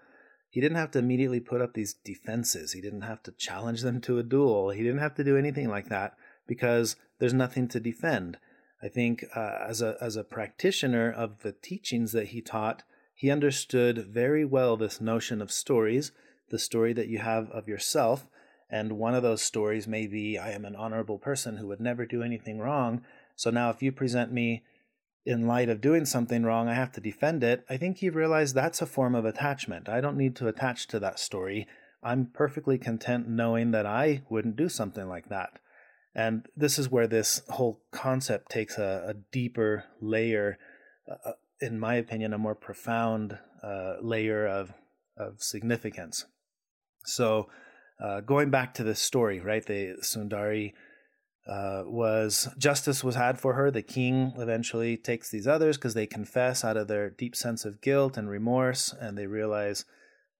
he 0.50 0.60
didn't 0.60 0.78
have 0.78 0.92
to 0.92 1.00
immediately 1.00 1.40
put 1.40 1.62
up 1.62 1.74
these 1.74 1.94
defenses. 1.94 2.74
He 2.74 2.82
didn't 2.82 3.02
have 3.02 3.22
to 3.24 3.32
challenge 3.32 3.82
them 3.82 4.02
to 4.02 4.18
a 4.18 4.24
duel. 4.24 4.72
He 4.72 4.82
didn't 4.82 5.00
have 5.00 5.14
to 5.16 5.24
do 5.24 5.38
anything 5.38 5.70
like 5.70 5.90
that 5.90 6.16
because 6.48 6.96
there's 7.20 7.36
nothing 7.36 7.68
to 7.68 7.80
defend. 7.80 8.38
I 8.82 8.88
think 8.88 9.26
uh, 9.36 9.58
as 9.68 9.82
a 9.82 9.96
as 10.02 10.16
a 10.16 10.24
practitioner 10.24 11.12
of 11.12 11.44
the 11.44 11.52
teachings 11.52 12.12
that 12.14 12.30
he 12.30 12.42
taught, 12.42 12.84
he 13.20 13.32
understood 13.32 14.08
very 14.08 14.46
well 14.46 14.78
this 14.78 15.02
notion 15.02 15.42
of 15.42 15.52
stories, 15.52 16.14
the 16.52 16.58
story 16.58 16.94
that 16.94 17.10
you 17.10 17.18
have 17.18 17.52
of 17.52 17.68
yourself. 17.68 18.30
And 18.70 18.94
one 18.94 19.14
of 19.14 19.24
those 19.24 19.42
stories 19.42 19.90
may 19.90 20.08
be 20.08 20.38
I 20.38 20.52
am 20.52 20.64
an 20.64 20.74
honorable 20.74 21.18
person 21.18 21.58
who 21.58 21.68
would 21.68 21.82
never 21.82 22.06
do 22.06 22.24
anything 22.24 22.60
wrong. 22.60 23.02
So 23.36 23.50
now, 23.50 23.72
if 23.72 23.84
you 23.84 23.92
present 23.92 24.32
me 24.32 24.64
in 25.26 25.46
light 25.46 25.68
of 25.68 25.82
doing 25.82 26.06
something 26.06 26.44
wrong, 26.44 26.70
I 26.70 26.76
have 26.76 26.94
to 26.94 27.02
defend 27.02 27.44
it. 27.44 27.66
I 27.70 27.76
think 27.76 27.98
he 27.98 28.10
realized 28.10 28.56
that's 28.56 28.82
a 28.82 28.86
form 28.86 29.16
of 29.16 29.26
attachment. 29.26 29.90
I 29.90 30.00
don't 30.00 30.16
need 30.16 30.38
to 30.38 30.48
attach 30.48 30.88
to 30.88 31.00
that 31.00 31.20
story. 31.20 31.68
I'm 32.02 32.28
perfectly 32.28 32.78
content 32.78 33.28
knowing 33.28 33.72
that 33.72 33.86
I 33.86 34.22
wouldn't 34.30 34.56
do 34.56 34.70
something 34.70 35.10
like 35.10 35.28
that. 35.28 35.60
And 36.16 36.48
this 36.56 36.80
is 36.80 36.90
where 36.90 37.08
this 37.08 37.42
whole 37.50 37.82
concept 37.92 38.50
takes 38.50 38.78
a, 38.78 39.08
a 39.10 39.14
deeper 39.34 39.84
layer, 40.00 40.58
uh, 41.12 41.32
in 41.62 41.80
my 41.80 41.96
opinion, 41.96 42.34
a 42.34 42.38
more 42.38 42.56
profound 42.56 43.38
uh, 43.64 43.96
layer 44.02 44.48
of 44.48 44.74
of 45.18 45.42
significance. 45.42 46.26
So, 47.06 47.50
uh, 48.02 48.22
going 48.22 48.50
back 48.50 48.74
to 48.76 48.84
this 48.84 49.02
story, 49.02 49.40
right? 49.42 49.66
The 49.66 49.98
Sundari 50.02 50.74
uh, 51.48 51.84
was 51.86 52.48
justice 52.58 53.04
was 53.04 53.16
had 53.16 53.40
for 53.40 53.54
her. 53.54 53.70
The 53.70 53.82
king 53.82 54.34
eventually 54.38 54.96
takes 54.96 55.30
these 55.30 55.48
others 55.48 55.78
because 55.78 55.94
they 55.94 56.08
confess 56.08 56.64
out 56.64 56.78
of 56.78 56.88
their 56.88 57.10
deep 57.10 57.36
sense 57.36 57.66
of 57.66 57.82
guilt 57.82 58.18
and 58.18 58.30
remorse, 58.30 58.94
and 59.00 59.18
they 59.18 59.28
realize. 59.28 59.86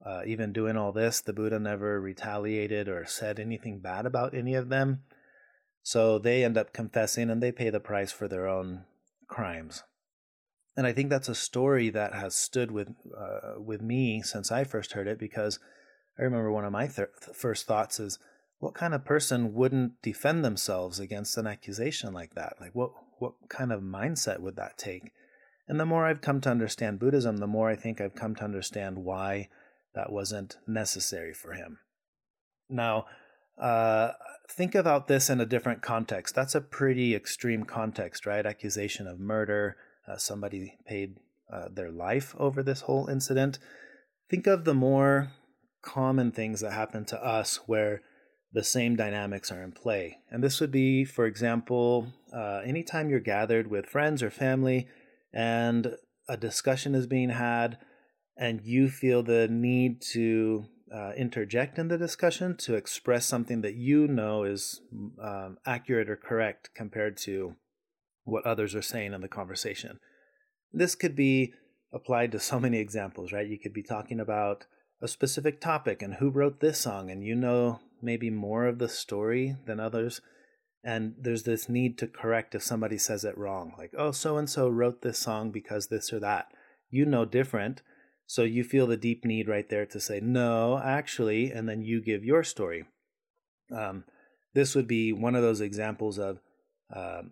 Uh, 0.06 0.22
even 0.26 0.54
doing 0.54 0.78
all 0.78 0.94
this, 0.94 1.20
the 1.20 1.34
Buddha 1.34 1.60
never 1.60 2.00
retaliated 2.00 2.88
or 2.88 3.06
said 3.06 3.38
anything 3.38 3.82
bad 3.82 4.06
about 4.06 4.34
any 4.34 4.56
of 4.56 4.70
them. 4.70 5.02
So 5.84 6.18
they 6.18 6.46
end 6.46 6.58
up 6.58 6.72
confessing 6.72 7.30
and 7.30 7.44
they 7.44 7.52
pay 7.52 7.70
the 7.70 7.82
price 7.82 8.10
for 8.10 8.30
their 8.30 8.48
own 8.48 8.86
crimes 9.28 9.84
and 10.80 10.88
I 10.88 10.94
think 10.94 11.10
that's 11.10 11.28
a 11.28 11.36
story 11.36 11.90
that 11.90 12.14
has 12.14 12.34
stood 12.34 12.72
with 12.72 12.88
uh, 13.14 13.60
with 13.60 13.82
me 13.82 14.22
since 14.22 14.50
I 14.50 14.64
first 14.64 14.94
heard 14.94 15.10
it 15.10 15.20
because 15.20 15.60
I 16.18 16.22
remember 16.22 16.54
one 16.54 16.64
of 16.64 16.72
my 16.72 16.88
first 16.88 17.68
thoughts 17.68 18.00
is 18.00 18.18
what 18.60 18.76
kind 18.76 18.94
of 18.94 19.04
person 19.04 19.54
wouldn't 19.54 20.02
defend 20.02 20.46
themselves 20.46 20.98
against 20.98 21.38
an 21.38 21.48
accusation 21.48 22.14
like 22.14 22.34
that? 22.36 22.54
Like 22.62 22.74
what 22.74 22.92
what 23.18 23.34
kind 23.50 23.74
of 23.74 23.82
mindset 23.82 24.40
would 24.40 24.56
that 24.56 24.78
take? 24.78 25.12
And 25.68 25.82
the 25.82 25.86
more 25.86 26.06
I've 26.06 26.22
come 26.22 26.40
to 26.40 26.50
understand 26.50 26.98
Buddhism 26.98 27.40
the 27.40 27.46
more 27.46 27.70
I 27.70 27.76
think 27.76 28.00
I've 28.00 28.16
come 28.16 28.36
to 28.36 28.46
understand 28.46 29.00
why 29.00 29.50
that 29.96 30.14
wasn't 30.14 30.60
necessary 30.66 31.34
for 31.34 31.56
him. 31.56 31.80
Now 32.70 33.06
uh, 33.58 34.14
think 34.50 34.76
about 34.76 35.10
this 35.10 35.30
in 35.30 35.42
a 35.42 35.46
different 35.46 35.82
context. 35.82 36.36
That's 36.36 36.56
a 36.56 36.62
pretty 36.62 37.14
extreme 37.16 37.66
context 37.66 38.26
right? 38.26 38.46
Accusation 38.46 39.08
of 39.08 39.20
murder 39.20 39.76
uh, 40.10 40.18
somebody 40.18 40.78
paid 40.86 41.18
uh, 41.52 41.68
their 41.72 41.92
life 41.92 42.36
over 42.38 42.64
this 42.64 42.82
whole 42.82 43.08
incident. 43.08 43.60
Think 44.30 44.48
of 44.48 44.66
the 44.66 44.74
more 44.74 45.32
common 45.82 46.32
things 46.32 46.62
that 46.62 46.72
happen 46.72 47.06
to 47.06 47.24
us 47.24 47.62
where 47.66 48.02
the 48.52 48.64
same 48.64 48.96
dynamics 48.96 49.52
are 49.52 49.64
in 49.64 49.72
play. 49.72 50.18
And 50.30 50.44
this 50.44 50.60
would 50.60 50.72
be, 50.72 51.06
for 51.06 51.26
example, 51.26 52.08
uh, 52.34 52.62
anytime 52.66 53.10
you're 53.10 53.20
gathered 53.20 53.70
with 53.70 53.86
friends 53.86 54.24
or 54.24 54.32
family 54.32 54.88
and 55.32 55.96
a 56.28 56.38
discussion 56.38 56.96
is 56.96 57.08
being 57.08 57.30
had 57.30 57.78
and 58.38 58.62
you 58.62 58.90
feel 58.90 59.22
the 59.22 59.48
need 59.48 60.02
to 60.14 60.66
uh, 60.94 61.12
interject 61.16 61.78
in 61.78 61.90
the 61.90 61.98
discussion 61.98 62.56
to 62.58 62.76
express 62.76 63.26
something 63.26 63.62
that 63.62 63.76
you 63.76 64.08
know 64.08 64.44
is 64.44 64.82
um, 65.22 65.58
accurate 65.66 66.10
or 66.10 66.16
correct 66.16 66.72
compared 66.74 67.18
to 67.18 67.56
what 68.30 68.46
others 68.46 68.76
are 68.76 68.82
saying 68.82 69.14
in 69.14 69.22
the 69.22 69.28
conversation. 69.28 70.00
This 70.72 70.96
could 70.96 71.16
be 71.16 71.54
applied 71.92 72.32
to 72.32 72.40
so 72.40 72.60
many 72.60 72.78
examples, 72.80 73.32
right? 73.32 73.48
You 73.48 73.60
could 73.60 73.74
be 73.74 73.84
talking 73.84 74.20
about 74.20 74.66
a 75.02 75.08
specific 75.08 75.60
topic 75.60 76.02
and 76.02 76.16
who 76.16 76.30
wrote 76.30 76.60
this 76.60 76.80
song, 76.80 77.10
and 77.10 77.24
you 77.24 77.36
know 77.36 77.80
maybe 78.02 78.30
more 78.30 78.66
of 78.66 78.80
the 78.80 78.90
story 78.90 79.56
than 79.66 79.80
others. 79.80 80.22
And 80.84 81.16
there's 81.20 81.44
this 81.44 81.68
need 81.68 81.98
to 81.98 82.08
correct 82.08 82.56
if 82.56 82.64
somebody 82.64 82.98
says 82.98 83.26
it 83.26 83.38
wrong, 83.38 83.74
like, 83.78 83.92
oh, 83.98 84.12
so 84.12 84.38
and 84.38 84.50
so 84.50 84.70
wrote 84.70 85.02
this 85.02 85.20
song 85.20 85.52
because 85.52 85.88
this 85.88 86.14
or 86.14 86.20
that. 86.20 86.48
You 86.90 87.06
know 87.06 87.26
different. 87.26 87.82
So 88.26 88.44
you 88.44 88.64
feel 88.64 88.88
the 88.88 88.96
deep 88.96 89.26
need 89.26 89.48
right 89.48 89.68
there 89.70 89.86
to 89.88 90.00
say, 90.00 90.20
no, 90.22 90.80
actually, 90.84 91.52
and 91.52 91.68
then 91.68 91.82
you 91.82 92.02
give 92.02 92.24
your 92.24 92.44
story. 92.44 92.86
Um, 93.76 94.06
this 94.54 94.76
would 94.76 94.88
be 94.88 95.12
one 95.12 95.36
of 95.36 95.42
those 95.42 95.62
examples 95.62 96.18
of 96.18 96.40
um, 96.96 97.32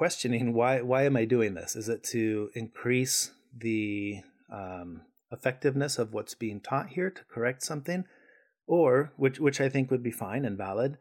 questioning 0.00 0.54
why 0.54 0.80
why 0.80 1.04
am 1.04 1.14
I 1.14 1.26
doing 1.26 1.52
this? 1.52 1.76
Is 1.76 1.90
it 1.90 2.02
to 2.04 2.48
increase 2.54 3.32
the 3.54 4.22
um, 4.50 5.02
effectiveness 5.30 5.98
of 5.98 6.14
what's 6.14 6.34
being 6.34 6.58
taught 6.58 6.88
here 6.96 7.10
to 7.10 7.22
correct 7.34 7.62
something, 7.62 8.04
Or, 8.66 9.12
which, 9.18 9.38
which 9.38 9.60
I 9.60 9.68
think 9.68 9.90
would 9.90 10.02
be 10.02 10.10
fine 10.10 10.46
and 10.46 10.56
valid, 10.56 10.96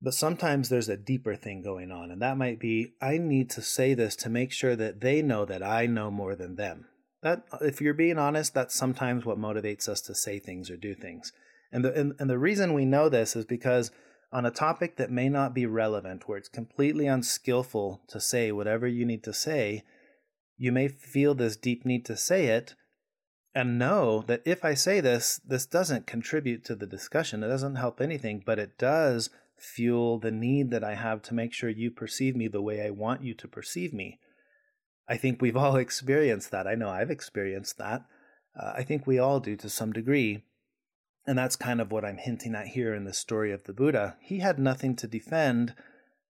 but 0.00 0.14
sometimes 0.14 0.68
there's 0.68 0.88
a 0.88 0.96
deeper 0.96 1.36
thing 1.36 1.62
going 1.62 1.92
on, 1.92 2.10
and 2.10 2.20
that 2.20 2.36
might 2.36 2.58
be 2.58 2.94
I 3.00 3.18
need 3.18 3.48
to 3.50 3.62
say 3.62 3.94
this 3.94 4.16
to 4.16 4.28
make 4.28 4.50
sure 4.50 4.74
that 4.74 5.00
they 5.00 5.22
know 5.22 5.44
that 5.44 5.62
I 5.62 5.86
know 5.86 6.10
more 6.10 6.34
than 6.34 6.56
them. 6.56 6.86
That, 7.22 7.44
if 7.60 7.80
you're 7.80 7.94
being 7.94 8.18
honest, 8.18 8.52
that's 8.52 8.74
sometimes 8.74 9.24
what 9.24 9.38
motivates 9.38 9.88
us 9.88 10.00
to 10.08 10.14
say 10.16 10.40
things 10.40 10.70
or 10.70 10.76
do 10.76 10.96
things. 10.96 11.32
And 11.70 11.84
the, 11.84 11.92
and, 11.94 12.14
and 12.18 12.28
the 12.28 12.44
reason 12.48 12.74
we 12.74 12.84
know 12.84 13.08
this 13.08 13.36
is 13.36 13.44
because 13.44 13.92
on 14.32 14.46
a 14.46 14.50
topic 14.50 14.96
that 14.96 15.10
may 15.10 15.28
not 15.28 15.54
be 15.54 15.66
relevant, 15.66 16.26
where 16.26 16.38
it's 16.38 16.48
completely 16.48 17.06
unskillful 17.06 18.02
to 18.08 18.20
say 18.20 18.50
whatever 18.50 18.86
you 18.86 19.04
need 19.04 19.22
to 19.24 19.34
say, 19.34 19.82
you 20.56 20.72
may 20.72 20.88
feel 20.88 21.34
this 21.34 21.56
deep 21.56 21.84
need 21.84 22.04
to 22.06 22.16
say 22.16 22.46
it 22.46 22.74
and 23.54 23.78
know 23.78 24.22
that 24.26 24.42
if 24.44 24.64
I 24.64 24.74
say 24.74 25.00
this, 25.00 25.40
this 25.46 25.66
doesn't 25.66 26.06
contribute 26.06 26.64
to 26.64 26.74
the 26.74 26.86
discussion. 26.86 27.42
It 27.42 27.48
doesn't 27.48 27.76
help 27.76 28.00
anything, 28.00 28.42
but 28.44 28.58
it 28.58 28.78
does 28.78 29.28
fuel 29.58 30.18
the 30.18 30.30
need 30.30 30.70
that 30.70 30.82
I 30.82 30.94
have 30.94 31.22
to 31.22 31.34
make 31.34 31.52
sure 31.52 31.68
you 31.68 31.90
perceive 31.90 32.34
me 32.34 32.48
the 32.48 32.62
way 32.62 32.84
I 32.84 32.90
want 32.90 33.22
you 33.22 33.34
to 33.34 33.48
perceive 33.48 33.92
me. 33.92 34.18
I 35.08 35.16
think 35.16 35.42
we've 35.42 35.56
all 35.56 35.76
experienced 35.86 36.50
that. 36.50 36.66
I 36.66 36.74
know 36.74 36.88
I've 36.88 37.10
experienced 37.10 37.78
that. 37.78 38.02
Uh, 38.58 38.72
I 38.76 38.82
think 38.82 39.06
we 39.06 39.18
all 39.18 39.40
do 39.40 39.56
to 39.56 39.68
some 39.68 39.92
degree. 39.92 40.44
And 41.26 41.38
that's 41.38 41.56
kind 41.56 41.80
of 41.80 41.92
what 41.92 42.04
I'm 42.04 42.18
hinting 42.18 42.54
at 42.54 42.68
here 42.68 42.94
in 42.94 43.04
the 43.04 43.12
story 43.12 43.52
of 43.52 43.64
the 43.64 43.72
Buddha. 43.72 44.16
He 44.20 44.40
had 44.40 44.58
nothing 44.58 44.96
to 44.96 45.06
defend 45.06 45.74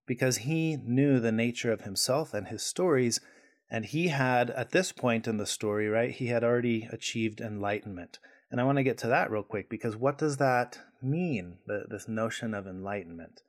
because 0.06 0.38
he 0.38 0.76
knew 0.76 1.18
the 1.18 1.32
nature 1.32 1.72
of 1.72 1.82
himself 1.82 2.34
and 2.34 2.48
his 2.48 2.62
stories. 2.62 3.20
And 3.70 3.86
he 3.86 4.08
had, 4.08 4.50
at 4.50 4.72
this 4.72 4.92
point 4.92 5.26
in 5.26 5.38
the 5.38 5.46
story, 5.46 5.88
right, 5.88 6.10
he 6.10 6.26
had 6.26 6.44
already 6.44 6.88
achieved 6.92 7.40
enlightenment. 7.40 8.18
And 8.50 8.60
I 8.60 8.64
want 8.64 8.76
to 8.76 8.84
get 8.84 8.98
to 8.98 9.06
that 9.06 9.30
real 9.30 9.42
quick 9.42 9.70
because 9.70 9.96
what 9.96 10.18
does 10.18 10.36
that 10.36 10.78
mean, 11.00 11.56
this 11.88 12.06
notion 12.06 12.52
of 12.52 12.66
enlightenment? 12.66 13.40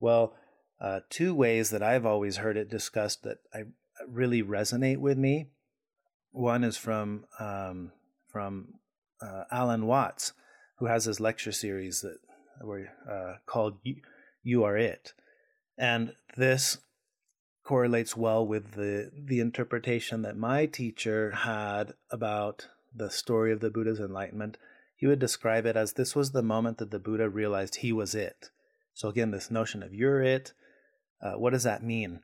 Well, 0.00 0.34
uh, 0.80 1.00
two 1.10 1.34
ways 1.34 1.70
that 1.70 1.82
I've 1.82 2.06
always 2.06 2.38
heard 2.38 2.56
it 2.56 2.70
discussed 2.70 3.22
that 3.24 3.38
I 3.54 3.64
really 4.08 4.42
resonate 4.42 4.98
with 4.98 5.18
me. 5.18 5.50
One 6.32 6.64
is 6.64 6.76
from 6.76 7.24
um, 7.38 7.92
from 8.30 8.74
uh, 9.22 9.44
Alan 9.50 9.86
Watts, 9.86 10.32
who 10.78 10.86
has 10.86 11.04
his 11.04 11.20
lecture 11.20 11.52
series 11.52 12.00
that 12.02 12.18
were 12.62 12.88
uh, 13.10 13.34
called 13.46 13.78
"You 14.42 14.64
Are 14.64 14.76
It," 14.76 15.12
and 15.78 16.14
this 16.36 16.78
correlates 17.64 18.16
well 18.16 18.46
with 18.46 18.72
the 18.72 19.10
the 19.12 19.40
interpretation 19.40 20.22
that 20.22 20.36
my 20.36 20.66
teacher 20.66 21.32
had 21.32 21.94
about 22.10 22.68
the 22.94 23.10
story 23.10 23.52
of 23.52 23.60
the 23.60 23.70
Buddha's 23.70 24.00
enlightenment, 24.00 24.56
he 24.96 25.06
would 25.06 25.18
describe 25.18 25.66
it 25.66 25.76
as 25.76 25.92
this 25.92 26.16
was 26.16 26.32
the 26.32 26.42
moment 26.42 26.78
that 26.78 26.90
the 26.90 26.98
Buddha 26.98 27.28
realized 27.28 27.76
he 27.76 27.92
was 27.92 28.14
it. 28.14 28.50
So, 28.94 29.08
again, 29.08 29.30
this 29.30 29.50
notion 29.50 29.82
of 29.82 29.92
you're 29.92 30.22
it, 30.22 30.52
uh, 31.20 31.32
what 31.32 31.52
does 31.52 31.64
that 31.64 31.84
mean? 31.84 32.20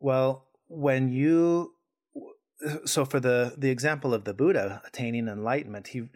Well, 0.00 0.46
when 0.66 1.08
you, 1.08 1.74
so 2.84 3.04
for 3.04 3.20
the, 3.20 3.54
the 3.56 3.70
example 3.70 4.12
of 4.12 4.24
the 4.24 4.34
Buddha 4.34 4.82
attaining 4.84 5.28
enlightenment, 5.28 5.88
he, 5.88 6.08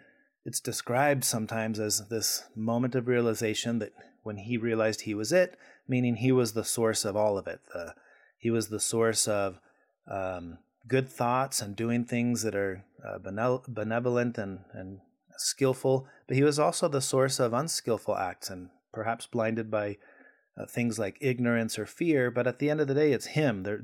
it's 0.45 0.61
described 0.61 1.25
sometimes 1.25 1.79
as 1.79 2.09
this 2.09 2.45
moment 2.55 2.95
of 2.95 3.09
realization 3.09 3.79
that 3.79 3.93
when 4.23 4.37
he 4.37 4.57
realized 4.57 5.03
he 5.03 5.15
was 5.15 5.33
it, 5.33 5.57
meaning 5.87 6.17
he 6.17 6.33
was 6.33 6.53
the 6.53 6.65
source 6.65 7.05
of 7.05 7.17
all 7.17 7.39
of 7.39 7.47
it. 7.47 7.61
The, 7.73 7.95
he 8.39 8.51
was 8.51 8.69
the 8.69 8.81
source 8.81 9.29
of 9.29 9.59
um, 10.11 10.59
good 10.89 11.09
thoughts 11.09 11.61
and 11.61 11.77
doing 11.77 12.05
things 12.05 12.43
that 12.43 12.55
are 12.55 12.85
uh, 13.07 13.19
benevolent 13.69 14.39
and, 14.39 14.61
and 14.73 15.01
skillful, 15.37 16.07
but 16.27 16.37
he 16.37 16.43
was 16.43 16.59
also 16.59 16.89
the 16.89 17.01
source 17.01 17.39
of 17.39 17.53
unskillful 17.53 18.17
acts 18.17 18.51
and 18.51 18.71
perhaps 18.93 19.27
blinded 19.27 19.71
by 19.71 19.97
uh, 20.57 20.67
things 20.67 20.99
like 20.99 21.17
ignorance 21.21 21.79
or 21.79 21.87
fear. 21.87 22.31
But 22.31 22.47
at 22.47 22.59
the 22.59 22.69
end 22.69 22.81
of 22.81 22.89
the 22.89 22.95
day, 22.95 23.13
it's 23.13 23.27
him. 23.27 23.63
There, 23.63 23.83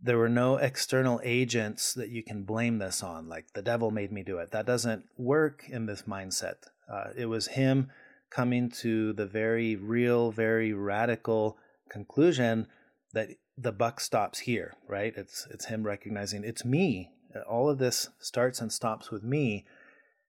there 0.00 0.18
were 0.18 0.28
no 0.28 0.56
external 0.56 1.20
agents 1.24 1.92
that 1.94 2.10
you 2.10 2.22
can 2.22 2.44
blame 2.44 2.78
this 2.78 3.02
on, 3.02 3.28
like 3.28 3.52
the 3.54 3.62
devil 3.62 3.90
made 3.90 4.12
me 4.12 4.22
do 4.22 4.38
it. 4.38 4.52
That 4.52 4.66
doesn't 4.66 5.04
work 5.16 5.64
in 5.68 5.86
this 5.86 6.02
mindset. 6.02 6.56
Uh, 6.90 7.08
it 7.16 7.26
was 7.26 7.48
him 7.48 7.90
coming 8.30 8.70
to 8.70 9.12
the 9.12 9.26
very 9.26 9.74
real, 9.76 10.30
very 10.30 10.72
radical 10.72 11.58
conclusion 11.90 12.66
that 13.12 13.30
the 13.56 13.72
buck 13.72 14.00
stops 14.00 14.40
here, 14.40 14.74
right? 14.86 15.12
It's 15.16 15.46
it's 15.50 15.66
him 15.66 15.82
recognizing 15.82 16.44
it's 16.44 16.64
me. 16.64 17.10
All 17.48 17.68
of 17.68 17.78
this 17.78 18.08
starts 18.20 18.60
and 18.60 18.72
stops 18.72 19.10
with 19.10 19.22
me 19.22 19.66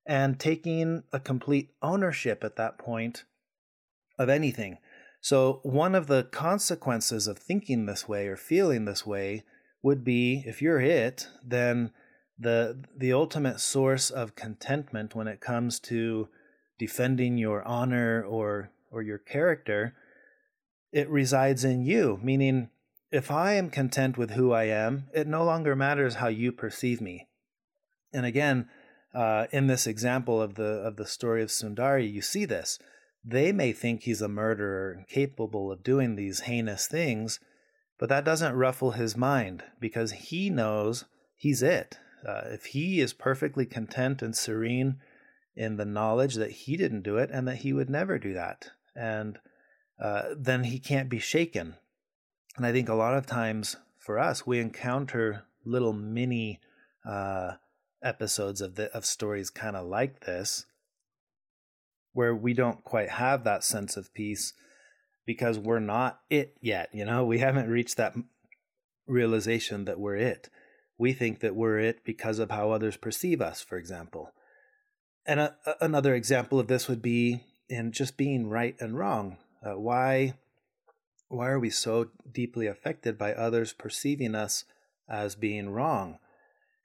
and 0.05 0.39
taking 0.39 1.03
a 1.13 1.19
complete 1.19 1.69
ownership 1.81 2.43
at 2.43 2.55
that 2.55 2.77
point 2.79 3.25
of 4.17 4.29
anything. 4.29 4.79
So 5.21 5.59
one 5.63 5.95
of 5.95 6.07
the 6.07 6.23
consequences 6.23 7.27
of 7.27 7.37
thinking 7.37 7.85
this 7.85 8.07
way 8.07 8.27
or 8.27 8.35
feeling 8.35 8.85
this 8.85 9.05
way 9.05 9.43
would 9.81 10.03
be 10.03 10.43
if 10.45 10.61
you're 10.61 10.81
it, 10.81 11.27
then 11.43 11.91
the 12.37 12.83
the 12.95 13.13
ultimate 13.13 13.59
source 13.59 14.09
of 14.09 14.35
contentment 14.35 15.15
when 15.15 15.27
it 15.27 15.41
comes 15.41 15.79
to 15.79 16.29
defending 16.77 17.37
your 17.37 17.63
honor 17.63 18.23
or 18.23 18.71
or 18.91 19.01
your 19.01 19.17
character 19.17 19.93
it 20.91 21.07
resides 21.09 21.65
in 21.65 21.85
you 21.85 22.17
meaning 22.23 22.69
if 23.11 23.31
I 23.31 23.53
am 23.53 23.69
content 23.69 24.17
with 24.17 24.31
who 24.31 24.51
I 24.51 24.65
am, 24.65 25.07
it 25.13 25.27
no 25.27 25.43
longer 25.43 25.75
matters 25.75 26.15
how 26.15 26.27
you 26.27 26.51
perceive 26.51 27.01
me. 27.01 27.27
And 28.13 28.25
again, 28.25 28.69
uh, 29.13 29.47
in 29.51 29.67
this 29.67 29.87
example 29.87 30.41
of 30.41 30.55
the 30.55 30.63
of 30.63 30.95
the 30.95 31.07
story 31.07 31.41
of 31.41 31.49
Sundari, 31.49 32.11
you 32.11 32.21
see 32.21 32.45
this. 32.45 32.77
They 33.25 33.51
may 33.51 33.73
think 33.73 34.03
he's 34.03 34.21
a 34.21 34.27
murderer 34.27 34.91
and 34.91 35.07
capable 35.07 35.71
of 35.71 35.83
doing 35.83 36.15
these 36.15 36.41
heinous 36.41 36.87
things, 36.87 37.39
but 37.99 38.09
that 38.09 38.25
doesn't 38.25 38.55
ruffle 38.55 38.91
his 38.91 39.15
mind 39.15 39.63
because 39.79 40.11
he 40.11 40.49
knows 40.49 41.05
he's 41.35 41.61
it. 41.61 41.99
Uh, 42.27 42.41
if 42.45 42.65
he 42.67 42.99
is 42.99 43.13
perfectly 43.13 43.65
content 43.65 44.21
and 44.21 44.35
serene 44.35 44.97
in 45.55 45.77
the 45.77 45.85
knowledge 45.85 46.35
that 46.35 46.51
he 46.51 46.75
didn't 46.75 47.03
do 47.03 47.17
it 47.17 47.29
and 47.31 47.47
that 47.47 47.57
he 47.57 47.73
would 47.73 47.89
never 47.89 48.17
do 48.17 48.33
that, 48.33 48.71
and 48.95 49.37
uh, 50.01 50.23
then 50.35 50.63
he 50.63 50.79
can't 50.79 51.09
be 51.09 51.19
shaken 51.19 51.75
and 52.59 52.65
I 52.65 52.73
think 52.73 52.89
a 52.89 52.93
lot 52.93 53.15
of 53.15 53.25
times 53.25 53.77
for 53.97 54.19
us, 54.19 54.45
we 54.45 54.59
encounter 54.59 55.43
little 55.63 55.93
mini 55.93 56.59
uh, 57.07 57.53
episodes 58.03 58.59
of 58.59 58.75
the 58.75 58.93
of 58.93 59.05
stories 59.05 59.49
kind 59.49 59.77
of 59.77 59.87
like 59.87 60.25
this, 60.25 60.65
where 62.11 62.35
we 62.35 62.53
don't 62.53 62.83
quite 62.83 63.11
have 63.11 63.45
that 63.45 63.63
sense 63.63 63.95
of 63.95 64.13
peace 64.13 64.51
because 65.29 65.59
we're 65.59 65.77
not 65.77 66.21
it 66.31 66.57
yet. 66.59 66.89
You 66.91 67.05
know, 67.05 67.23
we 67.23 67.37
haven't 67.37 67.69
reached 67.69 67.97
that 67.97 68.15
realization 69.05 69.85
that 69.85 69.99
we're 69.99 70.15
it. 70.15 70.49
We 70.97 71.13
think 71.13 71.41
that 71.41 71.55
we're 71.55 71.77
it 71.77 72.03
because 72.03 72.39
of 72.39 72.49
how 72.49 72.71
others 72.71 72.97
perceive 72.97 73.39
us, 73.39 73.61
for 73.61 73.77
example. 73.77 74.31
And 75.27 75.39
a, 75.39 75.55
another 75.79 76.15
example 76.15 76.59
of 76.59 76.65
this 76.65 76.87
would 76.87 77.03
be 77.03 77.43
in 77.69 77.91
just 77.91 78.17
being 78.17 78.49
right 78.49 78.75
and 78.79 78.97
wrong. 78.97 79.37
Uh, 79.63 79.77
why 79.77 80.33
why 81.27 81.49
are 81.49 81.59
we 81.59 81.69
so 81.69 82.07
deeply 82.31 82.65
affected 82.65 83.15
by 83.15 83.33
others 83.33 83.71
perceiving 83.71 84.33
us 84.33 84.65
as 85.07 85.35
being 85.35 85.69
wrong? 85.69 86.17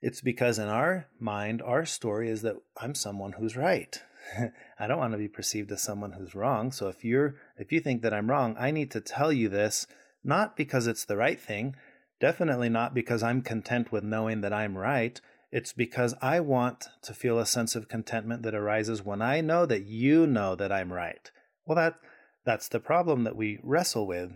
It's 0.03 0.21
because 0.21 0.59
in 0.59 0.67
our 0.67 1.07
mind, 1.19 1.63
our 1.63 1.83
story 1.83 2.29
is 2.29 2.43
that 2.43 2.57
I'm 2.79 2.93
someone 2.93 3.31
who's 3.39 3.57
right. 3.57 3.99
I 4.79 4.87
don't 4.87 4.99
want 4.99 5.13
to 5.13 5.17
be 5.17 5.27
perceived 5.27 5.71
as 5.71 5.81
someone 5.81 6.13
who's 6.13 6.35
wrong. 6.35 6.71
So 6.71 6.87
if 6.87 7.03
you're 7.03 7.35
if 7.57 7.71
you 7.71 7.79
think 7.79 8.01
that 8.01 8.13
I'm 8.13 8.29
wrong, 8.29 8.55
I 8.59 8.71
need 8.71 8.91
to 8.91 9.01
tell 9.01 9.31
you 9.31 9.49
this 9.49 9.87
not 10.23 10.57
because 10.57 10.87
it's 10.87 11.05
the 11.05 11.17
right 11.17 11.39
thing, 11.39 11.75
definitely 12.19 12.69
not 12.69 12.93
because 12.93 13.21
I'm 13.21 13.41
content 13.41 13.91
with 13.91 14.03
knowing 14.03 14.41
that 14.41 14.53
I'm 14.53 14.77
right. 14.77 15.19
It's 15.51 15.71
because 15.71 16.15
I 16.21 16.39
want 16.39 16.87
to 17.03 17.13
feel 17.13 17.39
a 17.39 17.45
sense 17.45 17.75
of 17.75 17.87
contentment 17.87 18.41
that 18.43 18.55
arises 18.55 19.03
when 19.03 19.21
I 19.21 19.41
know 19.41 19.65
that 19.65 19.85
you 19.85 20.25
know 20.27 20.55
that 20.55 20.71
I'm 20.71 20.91
right. 20.91 21.31
Well, 21.65 21.75
that 21.75 21.95
that's 22.43 22.67
the 22.67 22.79
problem 22.79 23.23
that 23.23 23.35
we 23.35 23.59
wrestle 23.63 24.07
with 24.07 24.31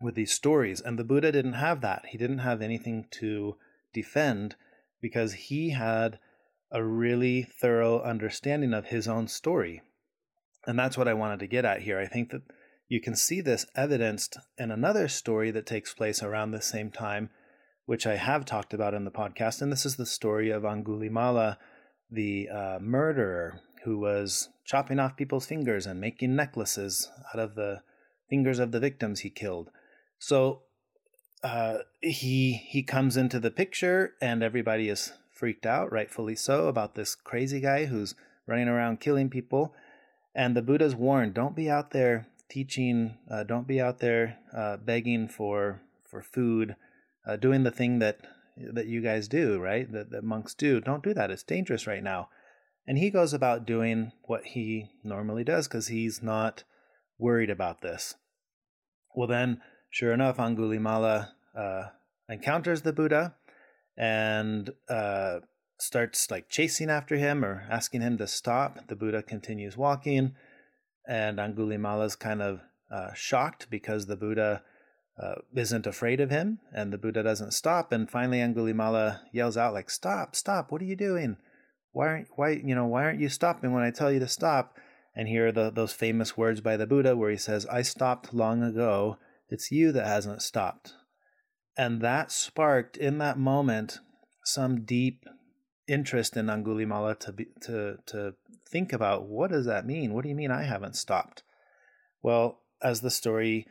with 0.00 0.14
these 0.14 0.32
stories. 0.32 0.80
And 0.80 0.98
the 0.98 1.04
Buddha 1.04 1.32
didn't 1.32 1.54
have 1.54 1.80
that. 1.80 2.06
He 2.06 2.18
didn't 2.18 2.38
have 2.38 2.60
anything 2.60 3.06
to 3.12 3.56
defend 3.92 4.56
because 5.00 5.32
he 5.34 5.70
had 5.70 6.18
a 6.70 6.84
really 6.84 7.42
thorough 7.42 8.02
understanding 8.02 8.74
of 8.74 8.86
his 8.86 9.06
own 9.06 9.28
story. 9.28 9.82
And 10.66 10.78
that's 10.78 10.98
what 10.98 11.08
I 11.08 11.14
wanted 11.14 11.38
to 11.40 11.46
get 11.46 11.64
at 11.64 11.82
here. 11.82 11.98
I 11.98 12.06
think 12.06 12.30
that 12.30 12.42
you 12.88 13.00
can 13.00 13.16
see 13.16 13.40
this 13.40 13.66
evidenced 13.74 14.36
in 14.58 14.70
another 14.70 15.08
story 15.08 15.50
that 15.52 15.66
takes 15.66 15.94
place 15.94 16.22
around 16.22 16.50
the 16.50 16.62
same 16.62 16.90
time, 16.90 17.30
which 17.84 18.06
I 18.06 18.16
have 18.16 18.44
talked 18.44 18.74
about 18.74 18.94
in 18.94 19.04
the 19.04 19.10
podcast. 19.10 19.62
And 19.62 19.70
this 19.70 19.86
is 19.86 19.96
the 19.96 20.06
story 20.06 20.50
of 20.50 20.62
Angulimala, 20.62 21.56
the 22.10 22.48
uh, 22.48 22.78
murderer 22.80 23.60
who 23.84 23.98
was 23.98 24.48
chopping 24.64 24.98
off 24.98 25.16
people's 25.16 25.46
fingers 25.46 25.86
and 25.86 26.00
making 26.00 26.34
necklaces 26.34 27.10
out 27.32 27.40
of 27.40 27.54
the 27.54 27.82
fingers 28.28 28.58
of 28.58 28.72
the 28.72 28.80
victims 28.80 29.20
he 29.20 29.30
killed. 29.30 29.70
So 30.18 30.62
uh, 31.44 31.78
he 32.00 32.54
he 32.54 32.82
comes 32.82 33.16
into 33.16 33.38
the 33.38 33.50
picture, 33.50 34.14
and 34.20 34.42
everybody 34.42 34.88
is 34.88 35.12
freaked 35.36 35.66
out, 35.66 35.92
rightfully 35.92 36.34
so, 36.34 36.66
about 36.66 36.94
this 36.94 37.14
crazy 37.14 37.60
guy 37.60 37.84
who's 37.84 38.14
running 38.46 38.68
around 38.68 39.00
killing 39.00 39.28
people. 39.28 39.74
And 40.34 40.56
the 40.56 40.62
Buddha's 40.62 40.94
warned, 40.94 41.34
don't 41.34 41.54
be 41.54 41.68
out 41.68 41.90
there 41.90 42.26
teaching, 42.48 43.18
uh, 43.30 43.44
don't 43.44 43.66
be 43.66 43.80
out 43.80 43.98
there 43.98 44.38
uh, 44.56 44.78
begging 44.78 45.28
for 45.28 45.80
for 46.04 46.22
food, 46.22 46.76
uh, 47.26 47.36
doing 47.36 47.64
the 47.64 47.70
thing 47.70 47.98
that 47.98 48.20
that 48.56 48.86
you 48.86 49.02
guys 49.02 49.28
do, 49.28 49.60
right? 49.60 49.90
That, 49.92 50.10
that 50.10 50.24
monks 50.24 50.54
do. 50.54 50.80
Don't 50.80 51.04
do 51.04 51.12
that. 51.12 51.30
It's 51.30 51.42
dangerous 51.42 51.86
right 51.86 52.02
now. 52.02 52.28
And 52.86 52.96
he 52.96 53.10
goes 53.10 53.34
about 53.34 53.66
doing 53.66 54.12
what 54.22 54.44
he 54.44 54.90
normally 55.04 55.44
does 55.44 55.68
because 55.68 55.88
he's 55.88 56.22
not 56.22 56.64
worried 57.18 57.50
about 57.50 57.82
this. 57.82 58.14
Well, 59.14 59.26
then, 59.26 59.60
sure 59.90 60.12
enough, 60.12 60.36
Angulimala 60.36 61.30
uh, 61.54 61.84
encounters 62.28 62.82
the 62.82 62.92
Buddha 62.92 63.34
and 63.96 64.70
uh, 64.88 65.40
starts 65.78 66.30
like 66.30 66.48
chasing 66.48 66.90
after 66.90 67.16
him 67.16 67.44
or 67.44 67.66
asking 67.70 68.02
him 68.02 68.18
to 68.18 68.26
stop. 68.26 68.86
The 68.88 68.96
Buddha 68.96 69.22
continues 69.22 69.76
walking, 69.76 70.34
and 71.08 71.38
Angulimala 71.38 72.06
is 72.06 72.16
kind 72.16 72.42
of 72.42 72.60
uh, 72.90 73.12
shocked 73.14 73.68
because 73.70 74.06
the 74.06 74.16
Buddha 74.16 74.62
uh, 75.20 75.36
isn't 75.54 75.86
afraid 75.86 76.20
of 76.20 76.30
him, 76.30 76.58
and 76.72 76.92
the 76.92 76.98
Buddha 76.98 77.22
doesn't 77.22 77.54
stop. 77.54 77.92
And 77.92 78.10
finally, 78.10 78.38
Angulimala 78.38 79.20
yells 79.32 79.56
out 79.56 79.74
like, 79.74 79.90
"Stop! 79.90 80.36
Stop! 80.36 80.70
What 80.70 80.82
are 80.82 80.86
you 80.86 80.96
doing? 80.96 81.36
Why 81.92 82.08
aren't 82.08 82.28
why 82.36 82.50
you 82.50 82.74
know 82.74 82.86
why 82.86 83.04
aren't 83.04 83.20
you 83.20 83.28
stopping 83.28 83.72
when 83.72 83.82
I 83.82 83.90
tell 83.90 84.12
you 84.12 84.20
to 84.20 84.28
stop?" 84.28 84.76
And 85.14 85.28
here 85.28 85.46
are 85.46 85.52
the, 85.52 85.70
those 85.70 85.94
famous 85.94 86.36
words 86.36 86.60
by 86.60 86.76
the 86.76 86.86
Buddha 86.86 87.16
where 87.16 87.30
he 87.30 87.38
says, 87.38 87.64
"I 87.66 87.82
stopped 87.82 88.34
long 88.34 88.62
ago. 88.62 89.16
It's 89.48 89.72
you 89.72 89.92
that 89.92 90.06
hasn't 90.06 90.42
stopped." 90.42 90.92
And 91.78 92.00
that 92.00 92.32
sparked 92.32 92.96
in 92.96 93.18
that 93.18 93.38
moment 93.38 94.00
some 94.44 94.84
deep 94.84 95.24
interest 95.88 96.36
in 96.36 96.46
Angulimala 96.46 97.18
to 97.20 97.32
be, 97.32 97.46
to 97.62 97.98
to 98.06 98.34
think 98.70 98.92
about 98.92 99.28
what 99.28 99.50
does 99.50 99.66
that 99.66 99.86
mean? 99.86 100.12
What 100.12 100.22
do 100.22 100.28
you 100.28 100.34
mean 100.34 100.50
I 100.50 100.62
haven't 100.62 100.96
stopped? 100.96 101.42
Well, 102.22 102.60
as 102.82 103.00
the 103.00 103.10
story 103.10 103.66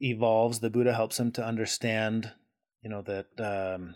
evolves, 0.00 0.60
the 0.60 0.70
Buddha 0.70 0.94
helps 0.94 1.18
him 1.18 1.32
to 1.32 1.44
understand, 1.44 2.32
you 2.82 2.90
know, 2.90 3.02
that 3.02 3.26
um, 3.38 3.94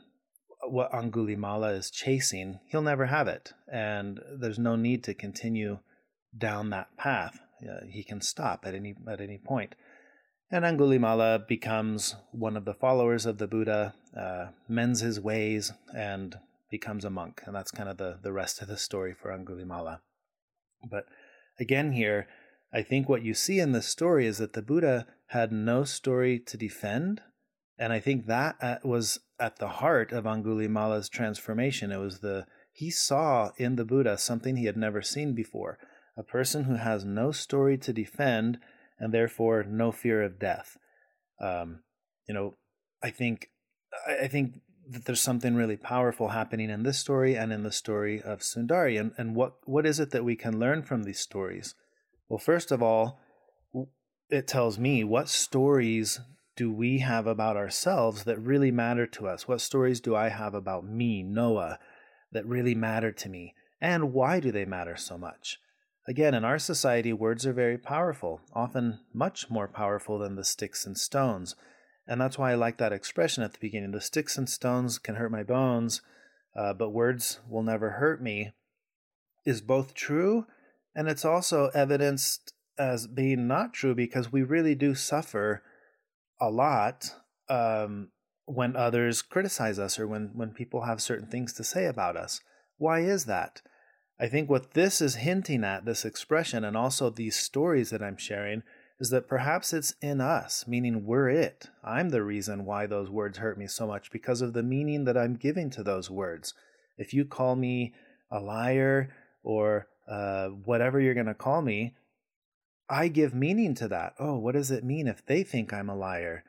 what 0.68 0.92
Angulimala 0.92 1.76
is 1.76 1.90
chasing, 1.90 2.58
he'll 2.68 2.82
never 2.82 3.06
have 3.06 3.28
it, 3.28 3.52
and 3.70 4.20
there's 4.40 4.58
no 4.58 4.76
need 4.76 5.04
to 5.04 5.14
continue 5.14 5.78
down 6.36 6.70
that 6.70 6.96
path. 6.96 7.38
Uh, 7.62 7.84
he 7.88 8.02
can 8.02 8.20
stop 8.20 8.64
at 8.66 8.74
any 8.74 8.94
at 9.08 9.20
any 9.20 9.38
point. 9.38 9.74
And 10.54 10.66
Angulimala 10.66 11.48
becomes 11.48 12.14
one 12.30 12.58
of 12.58 12.66
the 12.66 12.74
followers 12.74 13.24
of 13.24 13.38
the 13.38 13.46
Buddha, 13.46 13.94
uh, 14.14 14.48
mends 14.68 15.00
his 15.00 15.18
ways, 15.18 15.72
and 15.96 16.38
becomes 16.70 17.06
a 17.06 17.10
monk. 17.10 17.40
And 17.46 17.56
that's 17.56 17.70
kind 17.70 17.88
of 17.88 17.96
the, 17.96 18.18
the 18.22 18.34
rest 18.34 18.60
of 18.60 18.68
the 18.68 18.76
story 18.76 19.14
for 19.14 19.30
Angulimala. 19.30 20.00
But 20.84 21.06
again, 21.58 21.92
here, 21.92 22.28
I 22.70 22.82
think 22.82 23.08
what 23.08 23.22
you 23.22 23.32
see 23.32 23.60
in 23.60 23.72
this 23.72 23.88
story 23.88 24.26
is 24.26 24.36
that 24.38 24.52
the 24.52 24.60
Buddha 24.60 25.06
had 25.28 25.52
no 25.52 25.84
story 25.84 26.38
to 26.40 26.58
defend. 26.58 27.22
And 27.78 27.90
I 27.90 28.00
think 28.00 28.26
that 28.26 28.56
uh, 28.60 28.76
was 28.84 29.20
at 29.40 29.56
the 29.56 29.68
heart 29.68 30.12
of 30.12 30.24
Angulimala's 30.24 31.08
transformation. 31.08 31.90
It 31.90 31.96
was 31.96 32.20
the, 32.20 32.44
he 32.74 32.90
saw 32.90 33.52
in 33.56 33.76
the 33.76 33.86
Buddha 33.86 34.18
something 34.18 34.56
he 34.56 34.66
had 34.66 34.76
never 34.76 35.00
seen 35.00 35.34
before 35.34 35.78
a 36.14 36.22
person 36.22 36.64
who 36.64 36.74
has 36.74 37.06
no 37.06 37.32
story 37.32 37.78
to 37.78 37.92
defend 37.94 38.58
and 39.02 39.12
therefore 39.12 39.64
no 39.68 39.90
fear 39.92 40.22
of 40.22 40.38
death. 40.38 40.78
Um, 41.40 41.80
you 42.26 42.32
know, 42.32 42.54
I 43.02 43.10
think 43.10 43.48
I 44.08 44.28
think 44.28 44.60
that 44.88 45.04
there's 45.04 45.20
something 45.20 45.54
really 45.54 45.76
powerful 45.76 46.28
happening 46.28 46.70
in 46.70 46.84
this 46.84 46.98
story 46.98 47.36
and 47.36 47.52
in 47.52 47.62
the 47.62 47.72
story 47.72 48.22
of 48.22 48.40
Sundari. 48.40 48.98
And, 48.98 49.12
and 49.18 49.34
what, 49.34 49.54
what 49.64 49.86
is 49.86 50.00
it 50.00 50.10
that 50.10 50.24
we 50.24 50.36
can 50.36 50.58
learn 50.58 50.82
from 50.82 51.02
these 51.02 51.20
stories? 51.20 51.74
Well, 52.28 52.38
first 52.38 52.72
of 52.72 52.82
all, 52.82 53.20
it 54.30 54.46
tells 54.46 54.78
me 54.78 55.04
what 55.04 55.28
stories 55.28 56.20
do 56.56 56.72
we 56.72 56.98
have 56.98 57.26
about 57.26 57.56
ourselves 57.56 58.24
that 58.24 58.38
really 58.38 58.70
matter 58.70 59.06
to 59.06 59.26
us? 59.26 59.46
What 59.46 59.60
stories 59.60 60.00
do 60.00 60.16
I 60.16 60.28
have 60.28 60.54
about 60.54 60.84
me, 60.86 61.22
Noah, 61.22 61.78
that 62.32 62.46
really 62.46 62.74
matter 62.74 63.12
to 63.12 63.28
me? 63.28 63.54
And 63.80 64.12
why 64.12 64.40
do 64.40 64.52
they 64.52 64.64
matter 64.64 64.96
so 64.96 65.18
much? 65.18 65.58
Again, 66.06 66.34
in 66.34 66.44
our 66.44 66.58
society, 66.58 67.12
words 67.12 67.46
are 67.46 67.52
very 67.52 67.78
powerful, 67.78 68.40
often 68.52 69.00
much 69.12 69.48
more 69.48 69.68
powerful 69.68 70.18
than 70.18 70.34
the 70.34 70.44
sticks 70.44 70.84
and 70.84 70.98
stones. 70.98 71.54
And 72.08 72.20
that's 72.20 72.38
why 72.38 72.52
I 72.52 72.56
like 72.56 72.78
that 72.78 72.92
expression 72.92 73.44
at 73.44 73.52
the 73.52 73.60
beginning 73.60 73.92
the 73.92 74.00
sticks 74.00 74.36
and 74.36 74.48
stones 74.48 74.98
can 74.98 75.14
hurt 75.14 75.30
my 75.30 75.44
bones, 75.44 76.02
uh, 76.56 76.74
but 76.74 76.90
words 76.90 77.38
will 77.48 77.62
never 77.62 77.90
hurt 77.90 78.20
me, 78.20 78.52
is 79.44 79.60
both 79.60 79.94
true 79.94 80.46
and 80.94 81.08
it's 81.08 81.24
also 81.24 81.70
evidenced 81.74 82.52
as 82.78 83.06
being 83.06 83.46
not 83.46 83.72
true 83.72 83.94
because 83.94 84.32
we 84.32 84.42
really 84.42 84.74
do 84.74 84.94
suffer 84.94 85.62
a 86.40 86.50
lot 86.50 87.14
um, 87.48 88.08
when 88.46 88.76
others 88.76 89.22
criticize 89.22 89.78
us 89.78 89.98
or 89.98 90.06
when, 90.06 90.30
when 90.34 90.50
people 90.50 90.82
have 90.82 91.00
certain 91.00 91.28
things 91.28 91.52
to 91.54 91.64
say 91.64 91.86
about 91.86 92.16
us. 92.16 92.40
Why 92.78 93.00
is 93.00 93.26
that? 93.26 93.62
I 94.22 94.28
think 94.28 94.48
what 94.48 94.74
this 94.74 95.00
is 95.00 95.16
hinting 95.16 95.64
at, 95.64 95.84
this 95.84 96.04
expression, 96.04 96.62
and 96.62 96.76
also 96.76 97.10
these 97.10 97.34
stories 97.34 97.90
that 97.90 98.04
I'm 98.04 98.16
sharing, 98.16 98.62
is 99.00 99.10
that 99.10 99.26
perhaps 99.26 99.72
it's 99.72 99.96
in 100.00 100.20
us, 100.20 100.64
meaning 100.68 101.04
we're 101.04 101.28
it. 101.28 101.70
I'm 101.82 102.10
the 102.10 102.22
reason 102.22 102.64
why 102.64 102.86
those 102.86 103.10
words 103.10 103.38
hurt 103.38 103.58
me 103.58 103.66
so 103.66 103.84
much 103.84 104.12
because 104.12 104.40
of 104.40 104.52
the 104.52 104.62
meaning 104.62 105.06
that 105.06 105.16
I'm 105.16 105.34
giving 105.34 105.70
to 105.70 105.82
those 105.82 106.08
words. 106.08 106.54
If 106.96 107.12
you 107.12 107.24
call 107.24 107.56
me 107.56 107.94
a 108.30 108.38
liar 108.38 109.12
or 109.42 109.88
uh, 110.08 110.50
whatever 110.50 111.00
you're 111.00 111.14
going 111.14 111.26
to 111.26 111.34
call 111.34 111.60
me, 111.60 111.96
I 112.88 113.08
give 113.08 113.34
meaning 113.34 113.74
to 113.74 113.88
that. 113.88 114.14
Oh, 114.20 114.36
what 114.36 114.54
does 114.54 114.70
it 114.70 114.84
mean 114.84 115.08
if 115.08 115.26
they 115.26 115.42
think 115.42 115.72
I'm 115.72 115.90
a 115.90 115.96
liar? 115.96 116.44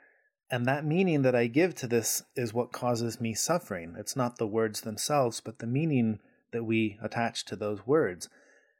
And 0.51 0.67
that 0.67 0.85
meaning 0.85 1.23
that 1.23 1.33
I 1.33 1.47
give 1.47 1.73
to 1.77 1.87
this 1.87 2.21
is 2.35 2.53
what 2.53 2.71
causes 2.71 3.19
me 3.19 3.33
suffering. 3.33 3.95
It's 3.97 4.15
not 4.15 4.37
the 4.37 4.45
words 4.45 4.81
themselves, 4.81 5.41
but 5.41 5.57
the 5.57 5.65
meaning 5.65 6.19
that 6.53 6.63
we 6.63 6.97
attach 7.03 7.45
to 7.45 7.55
those 7.55 7.85
words. 7.85 8.29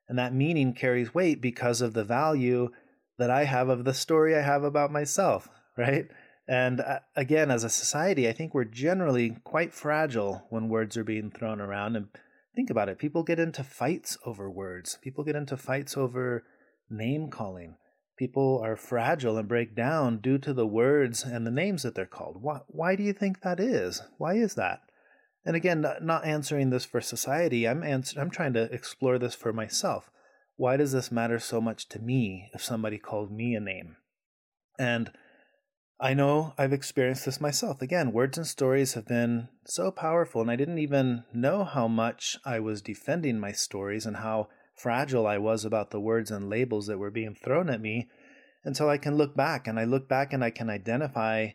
And 0.08 0.18
that 0.18 0.34
meaning 0.34 0.74
carries 0.74 1.14
weight 1.14 1.42
because 1.42 1.82
of 1.82 1.94
the 1.94 2.04
value 2.04 2.70
that 3.18 3.30
I 3.30 3.44
have 3.44 3.70
of 3.70 3.84
the 3.84 3.94
story 3.94 4.36
I 4.36 4.42
have 4.42 4.64
about 4.64 4.92
myself, 4.92 5.50
right? 5.78 6.08
And 6.48 6.82
uh, 6.82 7.00
again, 7.16 7.52
as 7.52 7.64
a 7.64 7.70
society, 7.70 8.28
I 8.28 8.34
think 8.34 8.54
we're 8.54 8.66
generally 8.66 9.38
quite 9.44 9.74
fragile 9.74 10.46
when 10.50 10.70
words 10.70 10.98
are 10.98 11.04
being 11.04 11.32
thrown 11.32 11.62
around. 11.62 11.96
And 11.96 12.08
think 12.56 12.70
about 12.70 12.90
it 12.90 13.00
people 13.00 13.24
get 13.24 13.40
into 13.40 13.64
fights 13.64 14.18
over 14.26 14.50
words, 14.50 14.98
people 15.02 15.24
get 15.24 15.36
into 15.36 15.58
fights 15.58 15.98
over 15.98 16.44
name 16.90 17.30
calling. 17.30 17.76
People 18.16 18.62
are 18.64 18.76
fragile 18.76 19.38
and 19.38 19.48
break 19.48 19.76
down 19.76 20.20
due 20.20 20.38
to 20.38 20.54
the 20.54 20.68
words 20.68 21.24
and 21.24 21.48
the 21.48 21.52
names 21.52 21.82
that 21.82 21.96
they're 21.96 22.06
called. 22.06 22.42
Why, 22.42 22.60
why 22.68 22.96
do 22.96 23.02
you 23.02 23.12
think 23.12 23.42
that 23.42 23.60
is? 23.60 24.04
Why 24.18 24.36
is 24.36 24.54
that? 24.54 24.82
And 25.46 25.56
again, 25.56 25.86
not 26.02 26.26
answering 26.26 26.70
this 26.70 26.86
for 26.86 27.02
society, 27.02 27.68
I'm 27.68 27.84
I'm 27.84 28.30
trying 28.30 28.54
to 28.54 28.72
explore 28.72 29.20
this 29.20 29.36
for 29.36 29.52
myself. 29.52 30.10
Why 30.56 30.78
does 30.78 30.92
this 30.92 31.12
matter 31.12 31.40
so 31.40 31.60
much 31.60 31.90
to 31.90 32.00
me 32.00 32.50
if 32.54 32.64
somebody 32.64 32.98
called 32.98 33.32
me 33.32 33.56
a 33.56 33.60
name? 33.60 33.98
And 34.80 35.12
I 36.00 36.14
know 36.14 36.54
I've 36.58 36.74
experienced 36.74 37.26
this 37.26 37.42
myself. 37.42 37.82
Again, 37.82 38.12
words 38.12 38.38
and 38.38 38.48
stories 38.48 38.94
have 38.94 39.08
been 39.08 39.50
so 39.66 39.92
powerful, 39.92 40.42
and 40.42 40.52
I 40.52 40.56
didn't 40.56 40.80
even 40.80 41.24
know 41.34 41.64
how 41.64 41.88
much 41.88 42.38
I 42.46 42.60
was 42.60 42.82
defending 42.82 43.40
my 43.40 43.52
stories 43.52 44.06
and 44.06 44.18
how 44.18 44.50
fragile 44.76 45.28
I 45.28 45.38
was 45.38 45.66
about 45.66 45.92
the 45.92 46.02
words 46.02 46.32
and 46.32 46.50
labels 46.50 46.88
that 46.88 46.98
were 46.98 47.12
being 47.12 47.36
thrown 47.36 47.70
at 47.70 47.82
me 47.82 48.10
until 48.64 48.90
I 48.90 48.98
can 48.98 49.16
look 49.16 49.36
back. 49.36 49.68
And 49.68 49.80
I 49.80 49.84
look 49.84 50.10
back 50.10 50.34
and 50.34 50.44
I 50.44 50.50
can 50.50 50.70
identify 50.70 51.50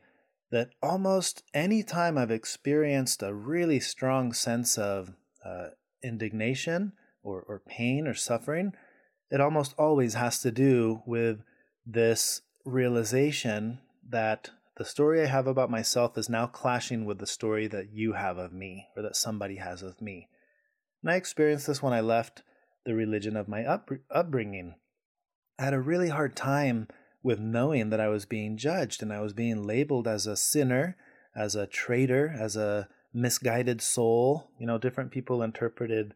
that 0.50 0.70
almost 0.82 1.42
any 1.52 1.82
time 1.82 2.16
I've 2.16 2.30
experienced 2.30 3.22
a 3.22 3.34
really 3.34 3.80
strong 3.80 4.32
sense 4.32 4.78
of 4.78 5.12
uh, 5.44 5.68
indignation 6.02 6.92
or, 7.22 7.42
or 7.42 7.62
pain 7.66 8.06
or 8.06 8.14
suffering, 8.14 8.72
it 9.30 9.40
almost 9.40 9.74
always 9.78 10.14
has 10.14 10.40
to 10.40 10.50
do 10.50 11.02
with 11.06 11.42
this 11.84 12.42
realization 12.64 13.80
that 14.08 14.50
the 14.76 14.84
story 14.84 15.22
I 15.22 15.26
have 15.26 15.46
about 15.46 15.70
myself 15.70 16.16
is 16.16 16.28
now 16.28 16.46
clashing 16.46 17.04
with 17.04 17.18
the 17.18 17.26
story 17.26 17.66
that 17.68 17.92
you 17.92 18.12
have 18.12 18.38
of 18.38 18.52
me 18.52 18.86
or 18.96 19.02
that 19.02 19.16
somebody 19.16 19.56
has 19.56 19.82
of 19.82 20.00
me. 20.00 20.28
And 21.02 21.10
I 21.10 21.16
experienced 21.16 21.66
this 21.66 21.82
when 21.82 21.92
I 21.92 22.00
left 22.00 22.42
the 22.84 22.94
religion 22.94 23.36
of 23.36 23.48
my 23.48 23.64
up- 23.64 23.90
upbringing. 24.10 24.76
I 25.58 25.64
had 25.64 25.74
a 25.74 25.80
really 25.80 26.08
hard 26.08 26.36
time 26.36 26.88
with 27.28 27.38
knowing 27.38 27.90
that 27.90 28.00
I 28.00 28.08
was 28.08 28.24
being 28.24 28.56
judged 28.56 29.02
and 29.02 29.12
I 29.12 29.20
was 29.20 29.34
being 29.34 29.66
labeled 29.66 30.08
as 30.08 30.26
a 30.26 30.34
sinner, 30.34 30.96
as 31.36 31.54
a 31.54 31.66
traitor, 31.66 32.34
as 32.34 32.56
a 32.56 32.88
misguided 33.12 33.82
soul. 33.82 34.50
You 34.58 34.66
know, 34.66 34.78
different 34.78 35.10
people 35.10 35.42
interpreted 35.42 36.14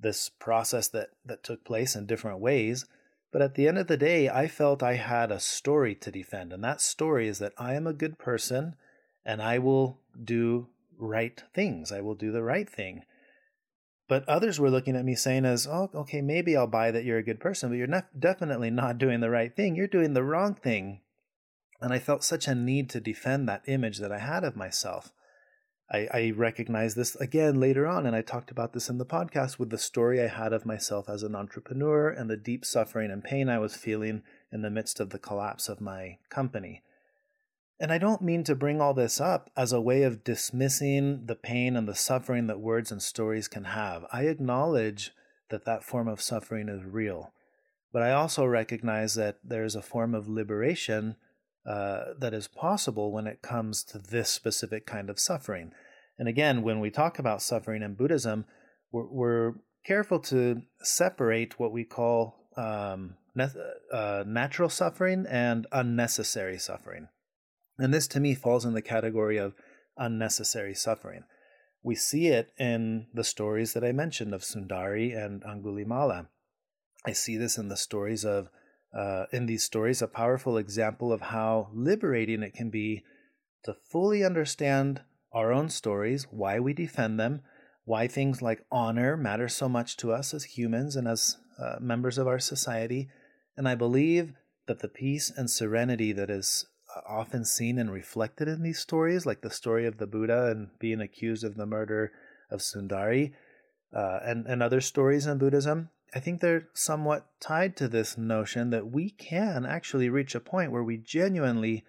this 0.00 0.30
process 0.30 0.88
that, 0.88 1.10
that 1.26 1.44
took 1.44 1.66
place 1.66 1.94
in 1.94 2.06
different 2.06 2.40
ways. 2.40 2.86
But 3.30 3.42
at 3.42 3.56
the 3.56 3.68
end 3.68 3.76
of 3.76 3.88
the 3.88 3.98
day, 3.98 4.30
I 4.30 4.48
felt 4.48 4.82
I 4.82 4.94
had 4.94 5.30
a 5.30 5.38
story 5.38 5.94
to 5.96 6.10
defend. 6.10 6.54
And 6.54 6.64
that 6.64 6.80
story 6.80 7.28
is 7.28 7.40
that 7.40 7.52
I 7.58 7.74
am 7.74 7.86
a 7.86 7.92
good 7.92 8.18
person 8.18 8.74
and 9.26 9.42
I 9.42 9.58
will 9.58 10.00
do 10.24 10.68
right 10.96 11.42
things. 11.52 11.92
I 11.92 12.00
will 12.00 12.14
do 12.14 12.32
the 12.32 12.42
right 12.42 12.70
thing. 12.70 13.02
But 14.08 14.26
others 14.28 14.58
were 14.58 14.70
looking 14.70 14.96
at 14.96 15.04
me 15.04 15.14
saying 15.14 15.44
as 15.44 15.66
oh 15.66 15.90
okay 15.94 16.20
maybe 16.20 16.56
i'll 16.56 16.66
buy 16.66 16.90
that 16.90 17.04
you're 17.04 17.18
a 17.18 17.22
good 17.22 17.40
person 17.40 17.70
but 17.70 17.76
you're 17.76 17.86
not, 17.86 18.18
definitely 18.18 18.70
not 18.70 18.98
doing 18.98 19.20
the 19.20 19.30
right 19.30 19.54
thing. 19.54 19.76
You're 19.76 19.86
doing 19.86 20.14
the 20.14 20.24
wrong 20.24 20.54
thing. 20.54 21.00
And 21.80 21.92
i 21.92 21.98
felt 21.98 22.24
such 22.24 22.48
a 22.48 22.54
need 22.54 22.90
to 22.90 23.00
defend 23.00 23.48
that 23.48 23.62
image 23.66 23.98
that 23.98 24.12
i 24.12 24.18
had 24.18 24.42
of 24.44 24.56
myself. 24.56 25.12
I, 25.90 26.08
I 26.12 26.32
recognized 26.36 26.96
this 26.96 27.16
again 27.16 27.60
later 27.60 27.86
on 27.86 28.04
and 28.04 28.16
i 28.16 28.20
talked 28.20 28.50
about 28.50 28.72
this 28.72 28.88
in 28.88 28.98
the 28.98 29.06
podcast 29.06 29.58
with 29.58 29.70
the 29.70 29.78
story 29.78 30.22
i 30.22 30.26
had 30.26 30.52
of 30.52 30.66
myself 30.66 31.08
as 31.08 31.22
an 31.22 31.34
entrepreneur 31.34 32.08
and 32.08 32.28
the 32.28 32.36
deep 32.36 32.64
suffering 32.64 33.10
and 33.10 33.24
pain 33.24 33.48
i 33.48 33.58
was 33.58 33.74
feeling 33.74 34.22
in 34.52 34.62
the 34.62 34.70
midst 34.70 35.00
of 35.00 35.10
the 35.10 35.18
collapse 35.18 35.68
of 35.68 35.80
my 35.80 36.18
company 36.28 36.82
and 37.80 37.92
I 37.92 37.98
don't 37.98 38.22
mean 38.22 38.42
to 38.44 38.54
bring 38.54 38.80
all 38.80 38.94
this 38.94 39.20
up 39.20 39.50
as 39.56 39.72
a 39.72 39.80
way 39.80 40.02
of 40.02 40.24
dismissing 40.24 41.26
the 41.26 41.36
pain 41.36 41.76
and 41.76 41.86
the 41.86 41.94
suffering 41.94 42.46
that 42.48 42.60
words 42.60 42.90
and 42.90 43.02
stories 43.02 43.46
can 43.46 43.64
have. 43.64 44.04
I 44.12 44.22
acknowledge 44.22 45.12
that 45.50 45.64
that 45.64 45.84
form 45.84 46.08
of 46.08 46.20
suffering 46.20 46.68
is 46.68 46.84
real. 46.84 47.32
But 47.92 48.02
I 48.02 48.12
also 48.12 48.44
recognize 48.44 49.14
that 49.14 49.38
there's 49.42 49.74
a 49.74 49.82
form 49.82 50.14
of 50.14 50.28
liberation 50.28 51.16
uh, 51.66 52.14
that 52.18 52.34
is 52.34 52.48
possible 52.48 53.12
when 53.12 53.26
it 53.26 53.42
comes 53.42 53.82
to 53.84 53.98
this 53.98 54.28
specific 54.28 54.86
kind 54.86 55.08
of 55.08 55.18
suffering. 55.18 55.72
And 56.18 56.28
again, 56.28 56.62
when 56.62 56.80
we 56.80 56.90
talk 56.90 57.18
about 57.18 57.42
suffering 57.42 57.82
in 57.82 57.94
Buddhism, 57.94 58.44
we're, 58.90 59.06
we're 59.06 59.52
careful 59.84 60.18
to 60.20 60.62
separate 60.82 61.58
what 61.58 61.72
we 61.72 61.84
call 61.84 62.48
um, 62.56 63.14
uh, 63.92 64.24
natural 64.26 64.68
suffering 64.68 65.26
and 65.28 65.66
unnecessary 65.70 66.58
suffering. 66.58 67.08
And 67.78 67.94
this 67.94 68.08
to 68.08 68.20
me 68.20 68.34
falls 68.34 68.64
in 68.64 68.74
the 68.74 68.82
category 68.82 69.36
of 69.36 69.54
unnecessary 69.96 70.74
suffering. 70.74 71.24
We 71.82 71.94
see 71.94 72.26
it 72.28 72.52
in 72.58 73.06
the 73.14 73.24
stories 73.24 73.72
that 73.72 73.84
I 73.84 73.92
mentioned 73.92 74.34
of 74.34 74.42
Sundari 74.42 75.16
and 75.16 75.42
Angulimala. 75.42 76.26
I 77.06 77.12
see 77.12 77.36
this 77.36 77.56
in 77.56 77.68
the 77.68 77.76
stories 77.76 78.24
of, 78.24 78.48
uh, 78.92 79.26
in 79.32 79.46
these 79.46 79.62
stories, 79.62 80.02
a 80.02 80.08
powerful 80.08 80.56
example 80.56 81.12
of 81.12 81.20
how 81.20 81.70
liberating 81.72 82.42
it 82.42 82.54
can 82.54 82.70
be 82.70 83.04
to 83.64 83.74
fully 83.90 84.24
understand 84.24 85.02
our 85.32 85.52
own 85.52 85.68
stories, 85.68 86.26
why 86.30 86.58
we 86.58 86.72
defend 86.72 87.20
them, 87.20 87.42
why 87.84 88.08
things 88.08 88.42
like 88.42 88.64
honor 88.72 89.16
matter 89.16 89.48
so 89.48 89.68
much 89.68 89.96
to 89.98 90.12
us 90.12 90.34
as 90.34 90.44
humans 90.44 90.96
and 90.96 91.06
as 91.06 91.36
uh, 91.58 91.76
members 91.80 92.18
of 92.18 92.26
our 92.26 92.38
society. 92.38 93.08
And 93.56 93.68
I 93.68 93.74
believe 93.74 94.32
that 94.66 94.80
the 94.80 94.88
peace 94.88 95.32
and 95.34 95.48
serenity 95.48 96.12
that 96.12 96.28
is 96.28 96.66
often 97.08 97.44
seen 97.44 97.78
and 97.78 97.92
reflected 97.92 98.48
in 98.48 98.62
these 98.62 98.78
stories, 98.78 99.26
like 99.26 99.42
the 99.42 99.50
story 99.50 99.86
of 99.86 99.98
the 99.98 100.06
Buddha 100.06 100.50
and 100.50 100.70
being 100.78 101.00
accused 101.00 101.44
of 101.44 101.56
the 101.56 101.66
murder 101.66 102.12
of 102.50 102.60
Sundari, 102.60 103.32
uh, 103.94 104.20
and, 104.22 104.46
and 104.46 104.62
other 104.62 104.80
stories 104.80 105.26
in 105.26 105.38
Buddhism, 105.38 105.90
I 106.14 106.20
think 106.20 106.40
they're 106.40 106.68
somewhat 106.72 107.26
tied 107.40 107.76
to 107.76 107.88
this 107.88 108.16
notion 108.16 108.70
that 108.70 108.90
we 108.90 109.10
can 109.10 109.66
actually 109.66 110.08
reach 110.08 110.34
a 110.34 110.40
point 110.40 110.72
where 110.72 110.82
we 110.82 110.96
genuinely 110.96 111.84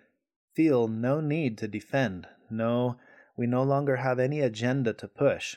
feel 0.53 0.87
no 0.87 1.21
need 1.21 1.57
to 1.59 1.67
defend, 1.67 2.27
no, 2.49 2.97
we 3.37 3.47
no 3.47 3.63
longer 3.63 3.97
have 3.97 4.19
any 4.19 4.41
agenda 4.41 4.93
to 4.93 5.07
push. 5.07 5.55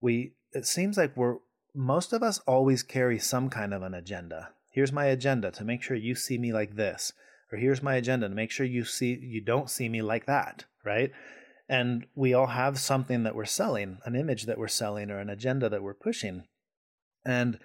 We, 0.00 0.34
it 0.52 0.66
seems 0.66 0.98
like 0.98 1.16
we're, 1.16 1.36
most 1.74 2.12
of 2.12 2.22
us 2.22 2.38
always 2.40 2.82
carry 2.82 3.18
some 3.18 3.48
kind 3.48 3.72
of 3.72 3.82
an 3.82 3.94
agenda. 3.94 4.50
Here's 4.70 4.92
my 4.92 5.06
agenda 5.06 5.50
to 5.52 5.64
make 5.64 5.82
sure 5.82 5.96
you 5.96 6.14
see 6.14 6.36
me 6.36 6.52
like 6.52 6.76
this 6.76 7.12
or 7.52 7.58
here's 7.58 7.82
my 7.82 7.94
agenda 7.96 8.28
to 8.28 8.34
make 8.34 8.50
sure 8.50 8.66
you 8.66 8.84
see 8.84 9.18
you 9.20 9.40
don't 9.40 9.70
see 9.70 9.88
me 9.88 10.02
like 10.02 10.26
that 10.26 10.64
right? 10.84 11.10
And 11.68 12.06
we 12.14 12.34
all 12.34 12.48
have 12.48 12.78
something 12.78 13.22
that 13.22 13.34
we're 13.34 13.44
selling 13.44 13.98
an 14.04 14.14
image 14.14 14.44
that 14.44 14.58
we're 14.58 14.68
selling 14.68 15.10
or 15.10 15.18
an 15.18 15.30
agenda 15.30 15.68
that 15.68 15.82
we're 15.82 15.94
pushing. 15.94 16.44
And 17.24 17.58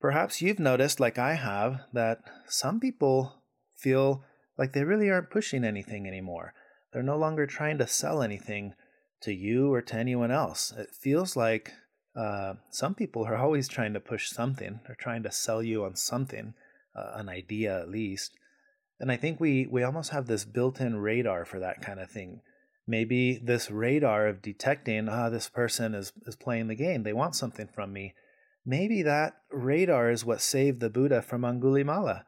perhaps 0.00 0.40
you've 0.40 0.60
noticed 0.60 1.00
like 1.00 1.18
i 1.18 1.34
have 1.34 1.80
that 1.92 2.20
some 2.46 2.78
people 2.78 3.42
feel 3.76 4.22
like 4.56 4.72
they 4.72 4.84
really 4.84 5.10
aren't 5.10 5.30
pushing 5.30 5.64
anything 5.64 6.06
anymore. 6.06 6.52
They're 6.92 7.02
no 7.02 7.16
longer 7.16 7.46
trying 7.46 7.78
to 7.78 7.86
sell 7.86 8.22
anything 8.22 8.74
to 9.22 9.32
you 9.32 9.72
or 9.72 9.82
to 9.82 9.96
anyone 9.96 10.30
else. 10.30 10.72
It 10.76 10.90
feels 10.90 11.36
like 11.36 11.72
uh, 12.16 12.54
some 12.70 12.94
people 12.94 13.24
are 13.24 13.36
always 13.36 13.68
trying 13.68 13.92
to 13.92 14.00
push 14.00 14.28
something 14.28 14.80
they're 14.86 14.96
trying 14.98 15.22
to 15.22 15.30
sell 15.30 15.62
you 15.62 15.84
on 15.84 15.94
something 15.94 16.54
uh, 16.96 17.12
an 17.14 17.28
idea 17.28 17.78
at 17.78 17.88
least 17.88 18.32
and 19.00 19.12
I 19.12 19.16
think 19.16 19.40
we 19.40 19.66
we 19.66 19.82
almost 19.82 20.10
have 20.10 20.26
this 20.26 20.44
built-in 20.44 20.96
radar 20.96 21.44
for 21.44 21.60
that 21.60 21.80
kind 21.80 22.00
of 22.00 22.10
thing. 22.10 22.40
Maybe 22.86 23.38
this 23.42 23.70
radar 23.70 24.26
of 24.26 24.42
detecting, 24.42 25.08
ah, 25.08 25.28
this 25.28 25.48
person 25.48 25.94
is 25.94 26.12
is 26.26 26.36
playing 26.36 26.68
the 26.68 26.74
game. 26.74 27.02
They 27.02 27.12
want 27.12 27.36
something 27.36 27.68
from 27.68 27.92
me. 27.92 28.14
Maybe 28.64 29.02
that 29.02 29.34
radar 29.50 30.10
is 30.10 30.24
what 30.24 30.40
saved 30.40 30.80
the 30.80 30.90
Buddha 30.90 31.22
from 31.22 31.42
Angulimala. 31.42 32.24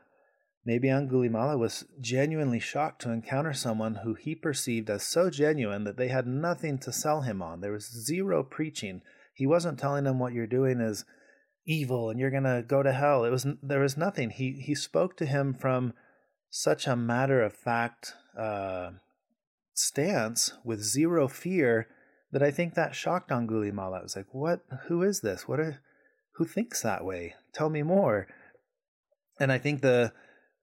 Maybe 0.65 0.89
Angulimala 0.89 1.59
was 1.59 1.87
genuinely 2.01 2.61
shocked 2.61 3.03
to 3.03 3.11
encounter 3.11 3.55
someone 3.55 3.97
who 3.97 4.15
he 4.15 4.35
perceived 4.35 4.91
as 4.91 5.03
so 5.03 5.31
genuine 5.31 5.85
that 5.85 5.97
they 5.97 6.09
had 6.09 6.27
nothing 6.27 6.79
to 6.79 6.93
sell 6.93 7.23
him 7.23 7.41
on. 7.41 7.61
There 7.61 7.73
was 7.73 7.91
zero 7.91 8.43
preaching. 8.43 9.01
He 9.35 9.47
wasn't 9.47 9.79
telling 9.79 10.05
them 10.05 10.19
what 10.19 10.35
you're 10.35 10.47
doing 10.47 10.81
is 10.81 11.05
evil 11.67 12.11
and 12.11 12.21
you're 12.21 12.31
going 12.31 12.45
to 12.45 12.63
go 12.67 12.83
to 12.83 12.93
hell. 12.93 13.25
It 13.25 13.31
was 13.31 13.47
there 13.63 13.81
was 13.81 13.97
nothing. 13.97 14.31
He 14.31 14.53
he 14.53 14.75
spoke 14.75 15.17
to 15.17 15.27
him 15.27 15.55
from 15.55 15.95
such 16.51 16.87
a 16.87 16.97
matter 16.97 17.43
of 17.43 17.55
fact 17.55 18.15
uh, 18.37 18.91
stance 19.75 20.53
with 20.65 20.83
zero 20.83 21.29
fear 21.29 21.87
that 22.33 22.43
I 22.43 22.51
think 22.51 22.75
that 22.75 22.95
shocked 22.95 23.31
Angulimala. 23.31 24.01
I 24.01 24.03
was 24.03 24.17
like, 24.17 24.33
"What? 24.33 24.61
Who 24.89 25.03
is 25.03 25.21
this? 25.21 25.49
What? 25.49 25.61
Are, 25.61 25.81
who 26.35 26.45
thinks 26.45 26.83
that 26.83 27.05
way? 27.05 27.35
Tell 27.55 27.71
me 27.71 27.83
more." 27.83 28.27
And 29.39 29.51
I 29.51 29.59
think 29.59 29.81
the 29.81 30.13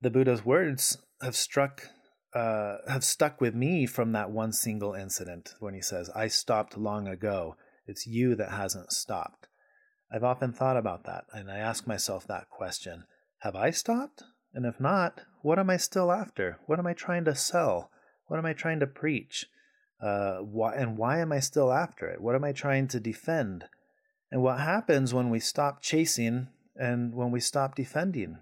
the 0.01 0.11
Buddha's 0.11 0.45
words 0.45 0.97
have 1.21 1.35
struck 1.35 1.89
uh, 2.33 2.77
have 2.87 3.03
stuck 3.03 3.41
with 3.41 3.55
me 3.55 3.85
from 3.85 4.11
that 4.11 4.29
one 4.29 4.51
single 4.51 4.93
incident 4.93 5.53
when 5.59 5.73
he 5.73 5.81
says, 5.81 6.09
"I 6.15 6.27
stopped 6.27 6.77
long 6.77 7.07
ago. 7.07 7.55
It's 7.85 8.05
you 8.05 8.35
that 8.35 8.51
hasn't 8.51 8.91
stopped." 8.91 9.47
I've 10.09 10.23
often 10.23 10.53
thought 10.53 10.77
about 10.77 11.03
that, 11.03 11.25
and 11.33 11.51
I 11.51 11.57
ask 11.57 11.87
myself 11.87 12.27
that 12.27 12.49
question: 12.49 13.05
Have 13.39 13.55
I 13.55 13.71
stopped? 13.71 14.23
And 14.53 14.65
if 14.65 14.79
not, 14.79 15.21
what 15.47 15.59
am 15.59 15.69
I 15.69 15.77
still 15.77 16.11
after? 16.11 16.59
What 16.65 16.77
am 16.77 16.85
I 16.85 16.91
trying 16.91 17.23
to 17.23 17.33
sell? 17.33 17.89
What 18.25 18.37
am 18.37 18.45
I 18.45 18.51
trying 18.51 18.81
to 18.81 18.85
preach? 18.85 19.45
Uh, 20.01 20.39
why, 20.39 20.75
and 20.75 20.97
why 20.97 21.19
am 21.19 21.31
I 21.31 21.39
still 21.39 21.71
after 21.71 22.05
it? 22.09 22.19
What 22.19 22.35
am 22.35 22.43
I 22.43 22.51
trying 22.51 22.89
to 22.89 22.99
defend? 22.99 23.63
And 24.29 24.41
what 24.41 24.59
happens 24.59 25.13
when 25.13 25.29
we 25.29 25.39
stop 25.39 25.81
chasing 25.81 26.49
and 26.75 27.15
when 27.15 27.31
we 27.31 27.39
stop 27.39 27.75
defending? 27.75 28.39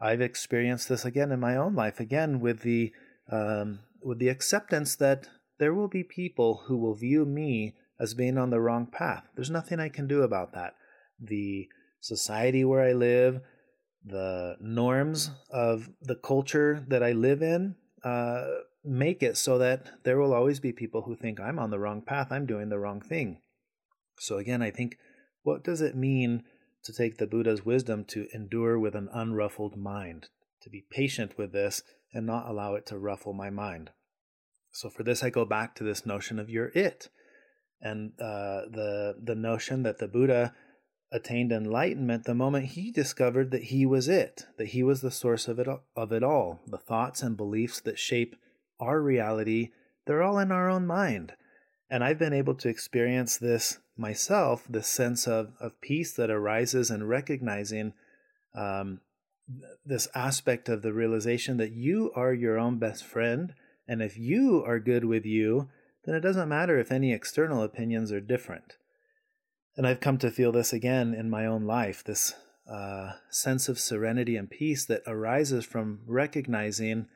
I've 0.00 0.20
experienced 0.20 0.88
this 0.88 1.04
again 1.04 1.30
in 1.30 1.38
my 1.38 1.54
own 1.54 1.76
life, 1.76 2.00
again 2.00 2.40
with 2.40 2.62
the 2.62 2.92
um, 3.30 3.78
with 4.02 4.18
the 4.18 4.28
acceptance 4.28 4.96
that 4.96 5.28
there 5.58 5.72
will 5.72 5.86
be 5.86 6.02
people 6.02 6.62
who 6.66 6.78
will 6.78 6.96
view 6.96 7.24
me 7.24 7.76
as 8.00 8.14
being 8.14 8.36
on 8.36 8.50
the 8.50 8.60
wrong 8.60 8.86
path. 8.86 9.22
There's 9.36 9.50
nothing 9.52 9.78
I 9.78 9.88
can 9.88 10.08
do 10.08 10.22
about 10.22 10.52
that. 10.54 10.74
The 11.20 11.68
society 12.00 12.64
where 12.64 12.82
I 12.82 12.92
live, 12.92 13.40
the 14.04 14.56
norms 14.60 15.30
of 15.50 15.90
the 16.00 16.14
culture 16.14 16.84
that 16.88 17.02
I 17.02 17.12
live 17.12 17.42
in 17.42 17.76
uh, 18.04 18.46
make 18.84 19.22
it 19.22 19.36
so 19.36 19.58
that 19.58 19.90
there 20.04 20.18
will 20.18 20.32
always 20.32 20.60
be 20.60 20.72
people 20.72 21.02
who 21.02 21.14
think 21.14 21.38
I'm 21.38 21.58
on 21.58 21.70
the 21.70 21.78
wrong 21.78 22.02
path, 22.02 22.28
I'm 22.30 22.46
doing 22.46 22.70
the 22.70 22.78
wrong 22.78 23.00
thing. 23.00 23.40
So, 24.18 24.38
again, 24.38 24.62
I 24.62 24.70
think 24.70 24.96
what 25.42 25.64
does 25.64 25.80
it 25.80 25.96
mean 25.96 26.44
to 26.84 26.92
take 26.92 27.18
the 27.18 27.26
Buddha's 27.26 27.64
wisdom 27.64 28.04
to 28.06 28.26
endure 28.34 28.78
with 28.78 28.94
an 28.94 29.08
unruffled 29.12 29.76
mind, 29.76 30.28
to 30.62 30.70
be 30.70 30.86
patient 30.90 31.36
with 31.36 31.52
this 31.52 31.82
and 32.12 32.26
not 32.26 32.48
allow 32.48 32.74
it 32.74 32.86
to 32.86 32.98
ruffle 32.98 33.32
my 33.32 33.50
mind? 33.50 33.90
So, 34.72 34.88
for 34.88 35.02
this, 35.02 35.22
I 35.22 35.30
go 35.30 35.44
back 35.44 35.74
to 35.76 35.84
this 35.84 36.06
notion 36.06 36.38
of 36.38 36.48
your 36.48 36.68
it 36.74 37.08
and 37.80 38.12
uh, 38.20 38.68
the 38.70 39.14
the 39.22 39.34
notion 39.34 39.82
that 39.82 39.98
the 39.98 40.08
Buddha 40.08 40.54
attained 41.12 41.52
enlightenment 41.52 42.24
the 42.24 42.34
moment 42.34 42.66
he 42.66 42.90
discovered 42.90 43.50
that 43.50 43.64
he 43.64 43.84
was 43.84 44.08
it, 44.08 44.46
that 44.56 44.68
he 44.68 44.82
was 44.82 45.00
the 45.00 45.10
source 45.10 45.48
of 45.48 45.58
it, 45.58 45.66
of 45.96 46.12
it 46.12 46.22
all. 46.22 46.60
The 46.66 46.78
thoughts 46.78 47.22
and 47.22 47.36
beliefs 47.36 47.80
that 47.80 47.98
shape 47.98 48.36
our 48.78 49.00
reality, 49.00 49.70
they're 50.06 50.22
all 50.22 50.38
in 50.38 50.52
our 50.52 50.68
own 50.70 50.86
mind. 50.86 51.34
And 51.90 52.04
I've 52.04 52.18
been 52.18 52.32
able 52.32 52.54
to 52.54 52.68
experience 52.68 53.36
this 53.36 53.78
myself, 53.96 54.64
this 54.68 54.86
sense 54.86 55.26
of, 55.26 55.52
of 55.60 55.80
peace 55.80 56.12
that 56.12 56.30
arises 56.30 56.90
in 56.90 57.06
recognizing 57.06 57.92
um, 58.54 59.00
this 59.84 60.08
aspect 60.14 60.68
of 60.68 60.82
the 60.82 60.92
realization 60.92 61.56
that 61.56 61.72
you 61.72 62.12
are 62.14 62.32
your 62.32 62.58
own 62.58 62.78
best 62.78 63.04
friend. 63.04 63.54
And 63.88 64.00
if 64.00 64.16
you 64.16 64.64
are 64.64 64.78
good 64.78 65.04
with 65.04 65.26
you, 65.26 65.68
then 66.04 66.14
it 66.14 66.20
doesn't 66.20 66.48
matter 66.48 66.78
if 66.78 66.92
any 66.92 67.12
external 67.12 67.62
opinions 67.62 68.12
are 68.12 68.20
different. 68.20 68.76
And 69.80 69.86
I've 69.86 70.00
come 70.00 70.18
to 70.18 70.30
feel 70.30 70.52
this 70.52 70.74
again 70.74 71.14
in 71.14 71.30
my 71.30 71.46
own 71.46 71.64
life 71.64 72.04
this 72.04 72.34
uh, 72.70 73.12
sense 73.30 73.66
of 73.66 73.78
serenity 73.78 74.36
and 74.36 74.50
peace 74.50 74.84
that 74.84 75.00
arises 75.06 75.64
from 75.64 76.00
recognizing 76.06 77.06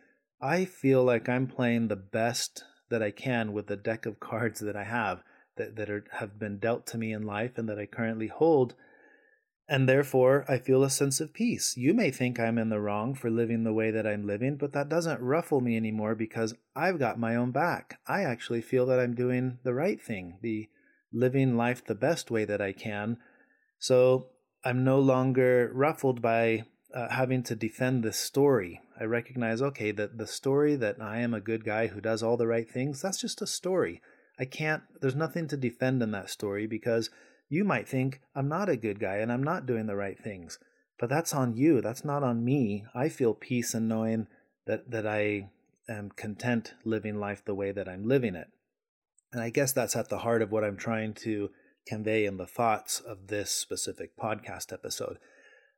I 0.40 0.64
feel 0.64 1.04
like 1.04 1.28
I'm 1.28 1.46
playing 1.46 1.88
the 1.88 1.96
best 1.96 2.64
that 2.88 3.02
I 3.02 3.10
can 3.10 3.52
with 3.52 3.66
the 3.66 3.76
deck 3.76 4.06
of 4.06 4.18
cards 4.18 4.60
that 4.60 4.76
I 4.76 4.84
have 4.84 5.22
that, 5.58 5.76
that 5.76 5.90
are, 5.90 6.06
have 6.12 6.38
been 6.38 6.56
dealt 6.56 6.86
to 6.86 6.96
me 6.96 7.12
in 7.12 7.26
life 7.26 7.58
and 7.58 7.68
that 7.68 7.78
I 7.78 7.84
currently 7.84 8.28
hold 8.28 8.74
And 9.68 9.86
therefore, 9.86 10.46
I 10.48 10.56
feel 10.56 10.82
a 10.82 10.88
sense 10.88 11.20
of 11.20 11.34
peace. 11.34 11.76
You 11.76 11.92
may 11.92 12.10
think 12.10 12.40
I'm 12.40 12.56
in 12.56 12.70
the 12.70 12.80
wrong 12.80 13.14
for 13.14 13.28
living 13.28 13.64
the 13.64 13.74
way 13.74 13.90
that 13.90 14.06
I'm 14.06 14.26
living, 14.26 14.56
but 14.56 14.72
that 14.72 14.88
doesn't 14.88 15.20
ruffle 15.20 15.60
me 15.60 15.76
anymore 15.76 16.14
because 16.14 16.54
I've 16.74 16.98
got 16.98 17.18
my 17.18 17.36
own 17.36 17.50
back. 17.50 18.00
I 18.06 18.22
actually 18.22 18.62
feel 18.62 18.86
that 18.86 19.00
I'm 19.00 19.14
doing 19.14 19.58
the 19.64 19.74
right 19.74 20.00
thing, 20.00 20.38
the 20.40 20.70
living 21.14 21.56
life 21.56 21.84
the 21.84 21.94
best 21.94 22.30
way 22.30 22.44
that 22.44 22.60
I 22.60 22.72
can. 22.72 23.16
So 23.78 24.26
I'm 24.64 24.84
no 24.84 24.98
longer 24.98 25.70
ruffled 25.72 26.20
by 26.20 26.64
uh, 26.94 27.08
having 27.10 27.42
to 27.44 27.54
defend 27.54 28.02
this 28.02 28.18
story. 28.18 28.80
I 28.98 29.04
recognize, 29.04 29.62
okay, 29.62 29.90
that 29.92 30.18
the 30.18 30.26
story 30.26 30.76
that 30.76 30.96
I 31.00 31.18
am 31.18 31.34
a 31.34 31.40
good 31.40 31.64
guy 31.64 31.88
who 31.88 32.00
does 32.00 32.22
all 32.22 32.36
the 32.36 32.46
right 32.46 32.68
things, 32.68 33.00
that's 33.00 33.20
just 33.20 33.42
a 33.42 33.46
story. 33.46 34.00
I 34.38 34.44
can't, 34.44 34.82
there's 35.00 35.14
nothing 35.14 35.48
to 35.48 35.56
defend 35.56 36.02
in 36.02 36.10
that 36.12 36.30
story 36.30 36.66
because 36.66 37.10
you 37.48 37.64
might 37.64 37.88
think 37.88 38.20
I'm 38.34 38.48
not 38.48 38.68
a 38.68 38.76
good 38.76 38.98
guy 38.98 39.16
and 39.16 39.30
I'm 39.30 39.42
not 39.42 39.66
doing 39.66 39.86
the 39.86 39.96
right 39.96 40.18
things. 40.18 40.58
But 40.98 41.10
that's 41.10 41.34
on 41.34 41.56
you. 41.56 41.80
That's 41.80 42.04
not 42.04 42.22
on 42.22 42.44
me. 42.44 42.84
I 42.94 43.08
feel 43.08 43.34
peace 43.34 43.74
in 43.74 43.88
knowing 43.88 44.28
that, 44.66 44.90
that 44.90 45.06
I 45.06 45.50
am 45.88 46.10
content 46.10 46.74
living 46.84 47.18
life 47.18 47.44
the 47.44 47.54
way 47.54 47.72
that 47.72 47.88
I'm 47.88 48.08
living 48.08 48.34
it. 48.34 48.48
And 49.34 49.42
I 49.42 49.50
guess 49.50 49.72
that's 49.72 49.96
at 49.96 50.08
the 50.08 50.18
heart 50.18 50.42
of 50.42 50.52
what 50.52 50.62
I'm 50.62 50.76
trying 50.76 51.12
to 51.14 51.50
convey 51.88 52.24
in 52.24 52.36
the 52.36 52.46
thoughts 52.46 53.00
of 53.00 53.26
this 53.26 53.50
specific 53.50 54.16
podcast 54.16 54.72
episode. 54.72 55.18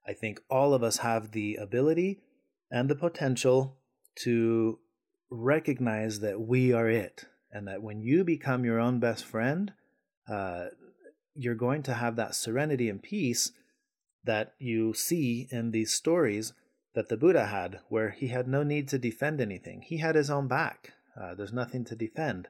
I 0.06 0.12
think 0.12 0.40
all 0.50 0.74
of 0.74 0.82
us 0.82 0.98
have 0.98 1.32
the 1.32 1.56
ability 1.56 2.20
and 2.70 2.88
the 2.88 2.94
potential 2.94 3.78
to 4.16 4.78
recognize 5.30 6.20
that 6.20 6.40
we 6.40 6.72
are 6.72 6.88
it, 6.88 7.24
and 7.50 7.66
that 7.66 7.82
when 7.82 8.02
you 8.02 8.24
become 8.24 8.64
your 8.64 8.78
own 8.78 9.00
best 9.00 9.24
friend, 9.24 9.72
uh, 10.30 10.66
you're 11.34 11.54
going 11.54 11.82
to 11.84 11.94
have 11.94 12.16
that 12.16 12.34
serenity 12.34 12.90
and 12.90 13.02
peace 13.02 13.52
that 14.22 14.52
you 14.58 14.92
see 14.92 15.48
in 15.50 15.70
these 15.70 15.94
stories 15.94 16.52
that 16.94 17.08
the 17.08 17.16
Buddha 17.16 17.46
had, 17.46 17.80
where 17.88 18.10
he 18.10 18.28
had 18.28 18.46
no 18.46 18.62
need 18.62 18.86
to 18.88 18.98
defend 18.98 19.40
anything. 19.40 19.82
He 19.82 19.96
had 19.96 20.14
his 20.14 20.30
own 20.30 20.46
back. 20.46 20.92
Uh, 21.18 21.34
there's 21.34 21.52
nothing 21.52 21.84
to 21.86 21.96
defend, 21.96 22.48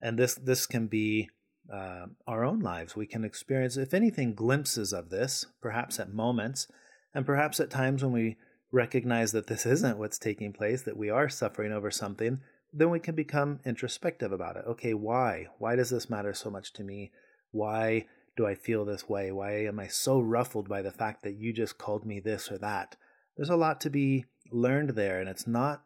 and 0.00 0.18
this 0.18 0.34
this 0.34 0.66
can 0.66 0.86
be 0.86 1.28
uh, 1.72 2.06
our 2.26 2.44
own 2.44 2.60
lives. 2.60 2.96
We 2.96 3.06
can 3.06 3.24
experience, 3.24 3.76
if 3.76 3.94
anything, 3.94 4.34
glimpses 4.34 4.92
of 4.92 5.10
this, 5.10 5.46
perhaps 5.60 5.98
at 5.98 6.12
moments, 6.12 6.68
and 7.14 7.26
perhaps 7.26 7.60
at 7.60 7.70
times 7.70 8.02
when 8.02 8.12
we 8.12 8.36
recognize 8.70 9.32
that 9.32 9.46
this 9.46 9.66
isn't 9.74 9.98
what's 9.98 10.18
taking 10.18 10.52
place, 10.52 10.82
that 10.82 10.96
we 10.96 11.10
are 11.10 11.28
suffering 11.28 11.72
over 11.72 11.90
something, 11.90 12.40
then 12.72 12.90
we 12.90 13.00
can 13.00 13.14
become 13.14 13.60
introspective 13.64 14.32
about 14.32 14.56
it. 14.56 14.64
Okay, 14.66 14.94
why? 14.94 15.46
Why 15.58 15.76
does 15.76 15.90
this 15.90 16.10
matter 16.10 16.34
so 16.34 16.50
much 16.50 16.72
to 16.74 16.84
me? 16.84 17.10
Why 17.50 18.06
do 18.36 18.46
I 18.46 18.54
feel 18.54 18.84
this 18.84 19.08
way? 19.08 19.32
Why 19.32 19.64
am 19.64 19.80
I 19.80 19.86
so 19.86 20.20
ruffled 20.20 20.68
by 20.68 20.82
the 20.82 20.90
fact 20.90 21.22
that 21.22 21.36
you 21.36 21.52
just 21.52 21.78
called 21.78 22.04
me 22.04 22.20
this 22.20 22.50
or 22.50 22.58
that? 22.58 22.96
There's 23.36 23.50
a 23.50 23.56
lot 23.56 23.80
to 23.82 23.90
be 23.90 24.26
learned 24.50 24.90
there, 24.90 25.20
and 25.20 25.28
it's 25.28 25.46
not, 25.46 25.82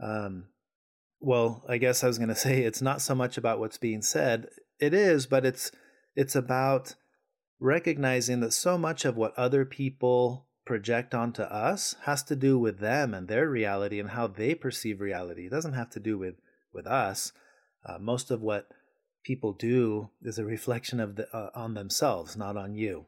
um, 0.00 0.46
well, 1.22 1.64
I 1.68 1.78
guess 1.78 2.02
I 2.02 2.08
was 2.08 2.18
going 2.18 2.28
to 2.30 2.34
say 2.34 2.62
it's 2.62 2.82
not 2.82 3.00
so 3.00 3.14
much 3.14 3.38
about 3.38 3.58
what's 3.58 3.78
being 3.78 4.02
said. 4.02 4.48
It 4.78 4.92
is, 4.92 5.26
but 5.26 5.46
it's 5.46 5.70
it's 6.14 6.34
about 6.34 6.94
recognizing 7.60 8.40
that 8.40 8.52
so 8.52 8.76
much 8.76 9.04
of 9.04 9.16
what 9.16 9.38
other 9.38 9.64
people 9.64 10.46
project 10.64 11.14
onto 11.14 11.42
us 11.42 11.94
has 12.02 12.22
to 12.24 12.36
do 12.36 12.58
with 12.58 12.80
them 12.80 13.14
and 13.14 13.28
their 13.28 13.48
reality 13.48 13.98
and 13.98 14.10
how 14.10 14.26
they 14.26 14.54
perceive 14.54 15.00
reality. 15.00 15.46
It 15.46 15.50
doesn't 15.50 15.74
have 15.74 15.90
to 15.90 16.00
do 16.00 16.18
with 16.18 16.34
with 16.72 16.86
us. 16.86 17.32
Uh, 17.86 17.98
most 17.98 18.30
of 18.30 18.42
what 18.42 18.68
people 19.24 19.52
do 19.52 20.10
is 20.22 20.38
a 20.38 20.44
reflection 20.44 21.00
of 21.00 21.16
the 21.16 21.34
uh, 21.34 21.50
on 21.54 21.74
themselves, 21.74 22.36
not 22.36 22.56
on 22.56 22.74
you. 22.74 23.06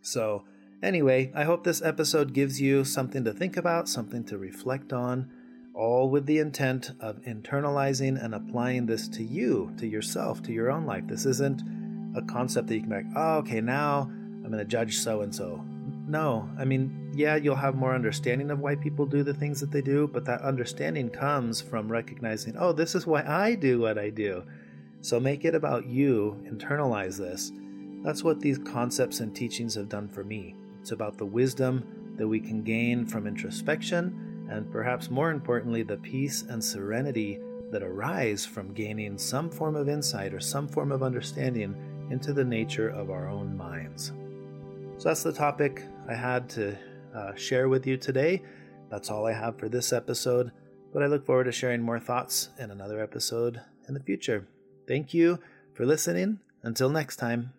So, 0.00 0.44
anyway, 0.82 1.32
I 1.34 1.44
hope 1.44 1.64
this 1.64 1.82
episode 1.82 2.32
gives 2.32 2.60
you 2.60 2.84
something 2.84 3.24
to 3.24 3.32
think 3.32 3.56
about, 3.56 3.88
something 3.88 4.24
to 4.24 4.38
reflect 4.38 4.92
on, 4.92 5.30
all 5.78 6.10
with 6.10 6.26
the 6.26 6.38
intent 6.38 6.90
of 6.98 7.22
internalizing 7.22 8.22
and 8.22 8.34
applying 8.34 8.84
this 8.84 9.06
to 9.06 9.22
you, 9.22 9.72
to 9.78 9.86
yourself, 9.86 10.42
to 10.42 10.52
your 10.52 10.72
own 10.72 10.84
life. 10.84 11.06
This 11.06 11.24
isn't 11.24 11.62
a 12.16 12.22
concept 12.22 12.66
that 12.66 12.74
you 12.74 12.80
can 12.80 12.90
be 12.90 12.96
like, 12.96 13.06
oh, 13.14 13.36
okay, 13.38 13.60
now 13.60 14.00
I'm 14.00 14.42
going 14.50 14.58
to 14.58 14.64
judge 14.64 14.98
so 14.98 15.20
and 15.20 15.32
so. 15.32 15.64
No, 16.08 16.50
I 16.58 16.64
mean, 16.64 17.12
yeah, 17.14 17.36
you'll 17.36 17.54
have 17.54 17.76
more 17.76 17.94
understanding 17.94 18.50
of 18.50 18.58
why 18.58 18.74
people 18.74 19.06
do 19.06 19.22
the 19.22 19.34
things 19.34 19.60
that 19.60 19.70
they 19.70 19.80
do, 19.80 20.08
but 20.08 20.24
that 20.24 20.42
understanding 20.42 21.10
comes 21.10 21.60
from 21.60 21.92
recognizing, 21.92 22.56
oh, 22.58 22.72
this 22.72 22.96
is 22.96 23.06
why 23.06 23.22
I 23.22 23.54
do 23.54 23.78
what 23.78 23.98
I 23.98 24.10
do. 24.10 24.42
So 25.00 25.20
make 25.20 25.44
it 25.44 25.54
about 25.54 25.86
you, 25.86 26.42
internalize 26.44 27.18
this. 27.18 27.52
That's 28.02 28.24
what 28.24 28.40
these 28.40 28.58
concepts 28.58 29.20
and 29.20 29.34
teachings 29.34 29.76
have 29.76 29.88
done 29.88 30.08
for 30.08 30.24
me. 30.24 30.56
It's 30.80 30.90
about 30.90 31.18
the 31.18 31.26
wisdom 31.26 32.14
that 32.16 32.26
we 32.26 32.40
can 32.40 32.64
gain 32.64 33.06
from 33.06 33.28
introspection, 33.28 34.27
and 34.48 34.70
perhaps 34.70 35.10
more 35.10 35.30
importantly, 35.30 35.82
the 35.82 35.96
peace 35.98 36.42
and 36.42 36.62
serenity 36.62 37.40
that 37.70 37.82
arise 37.82 38.46
from 38.46 38.72
gaining 38.72 39.18
some 39.18 39.50
form 39.50 39.76
of 39.76 39.88
insight 39.88 40.32
or 40.32 40.40
some 40.40 40.66
form 40.68 40.90
of 40.90 41.02
understanding 41.02 41.76
into 42.10 42.32
the 42.32 42.44
nature 42.44 42.88
of 42.88 43.10
our 43.10 43.28
own 43.28 43.56
minds. 43.56 44.12
So 44.96 45.08
that's 45.08 45.22
the 45.22 45.32
topic 45.32 45.82
I 46.08 46.14
had 46.14 46.48
to 46.50 46.76
uh, 47.14 47.34
share 47.34 47.68
with 47.68 47.86
you 47.86 47.96
today. 47.96 48.42
That's 48.90 49.10
all 49.10 49.26
I 49.26 49.32
have 49.32 49.58
for 49.58 49.68
this 49.68 49.92
episode, 49.92 50.50
but 50.92 51.02
I 51.02 51.06
look 51.06 51.26
forward 51.26 51.44
to 51.44 51.52
sharing 51.52 51.82
more 51.82 52.00
thoughts 52.00 52.48
in 52.58 52.70
another 52.70 53.02
episode 53.02 53.60
in 53.86 53.94
the 53.94 54.00
future. 54.00 54.46
Thank 54.86 55.12
you 55.12 55.38
for 55.74 55.84
listening. 55.84 56.40
Until 56.62 56.90
next 56.90 57.16
time. 57.16 57.52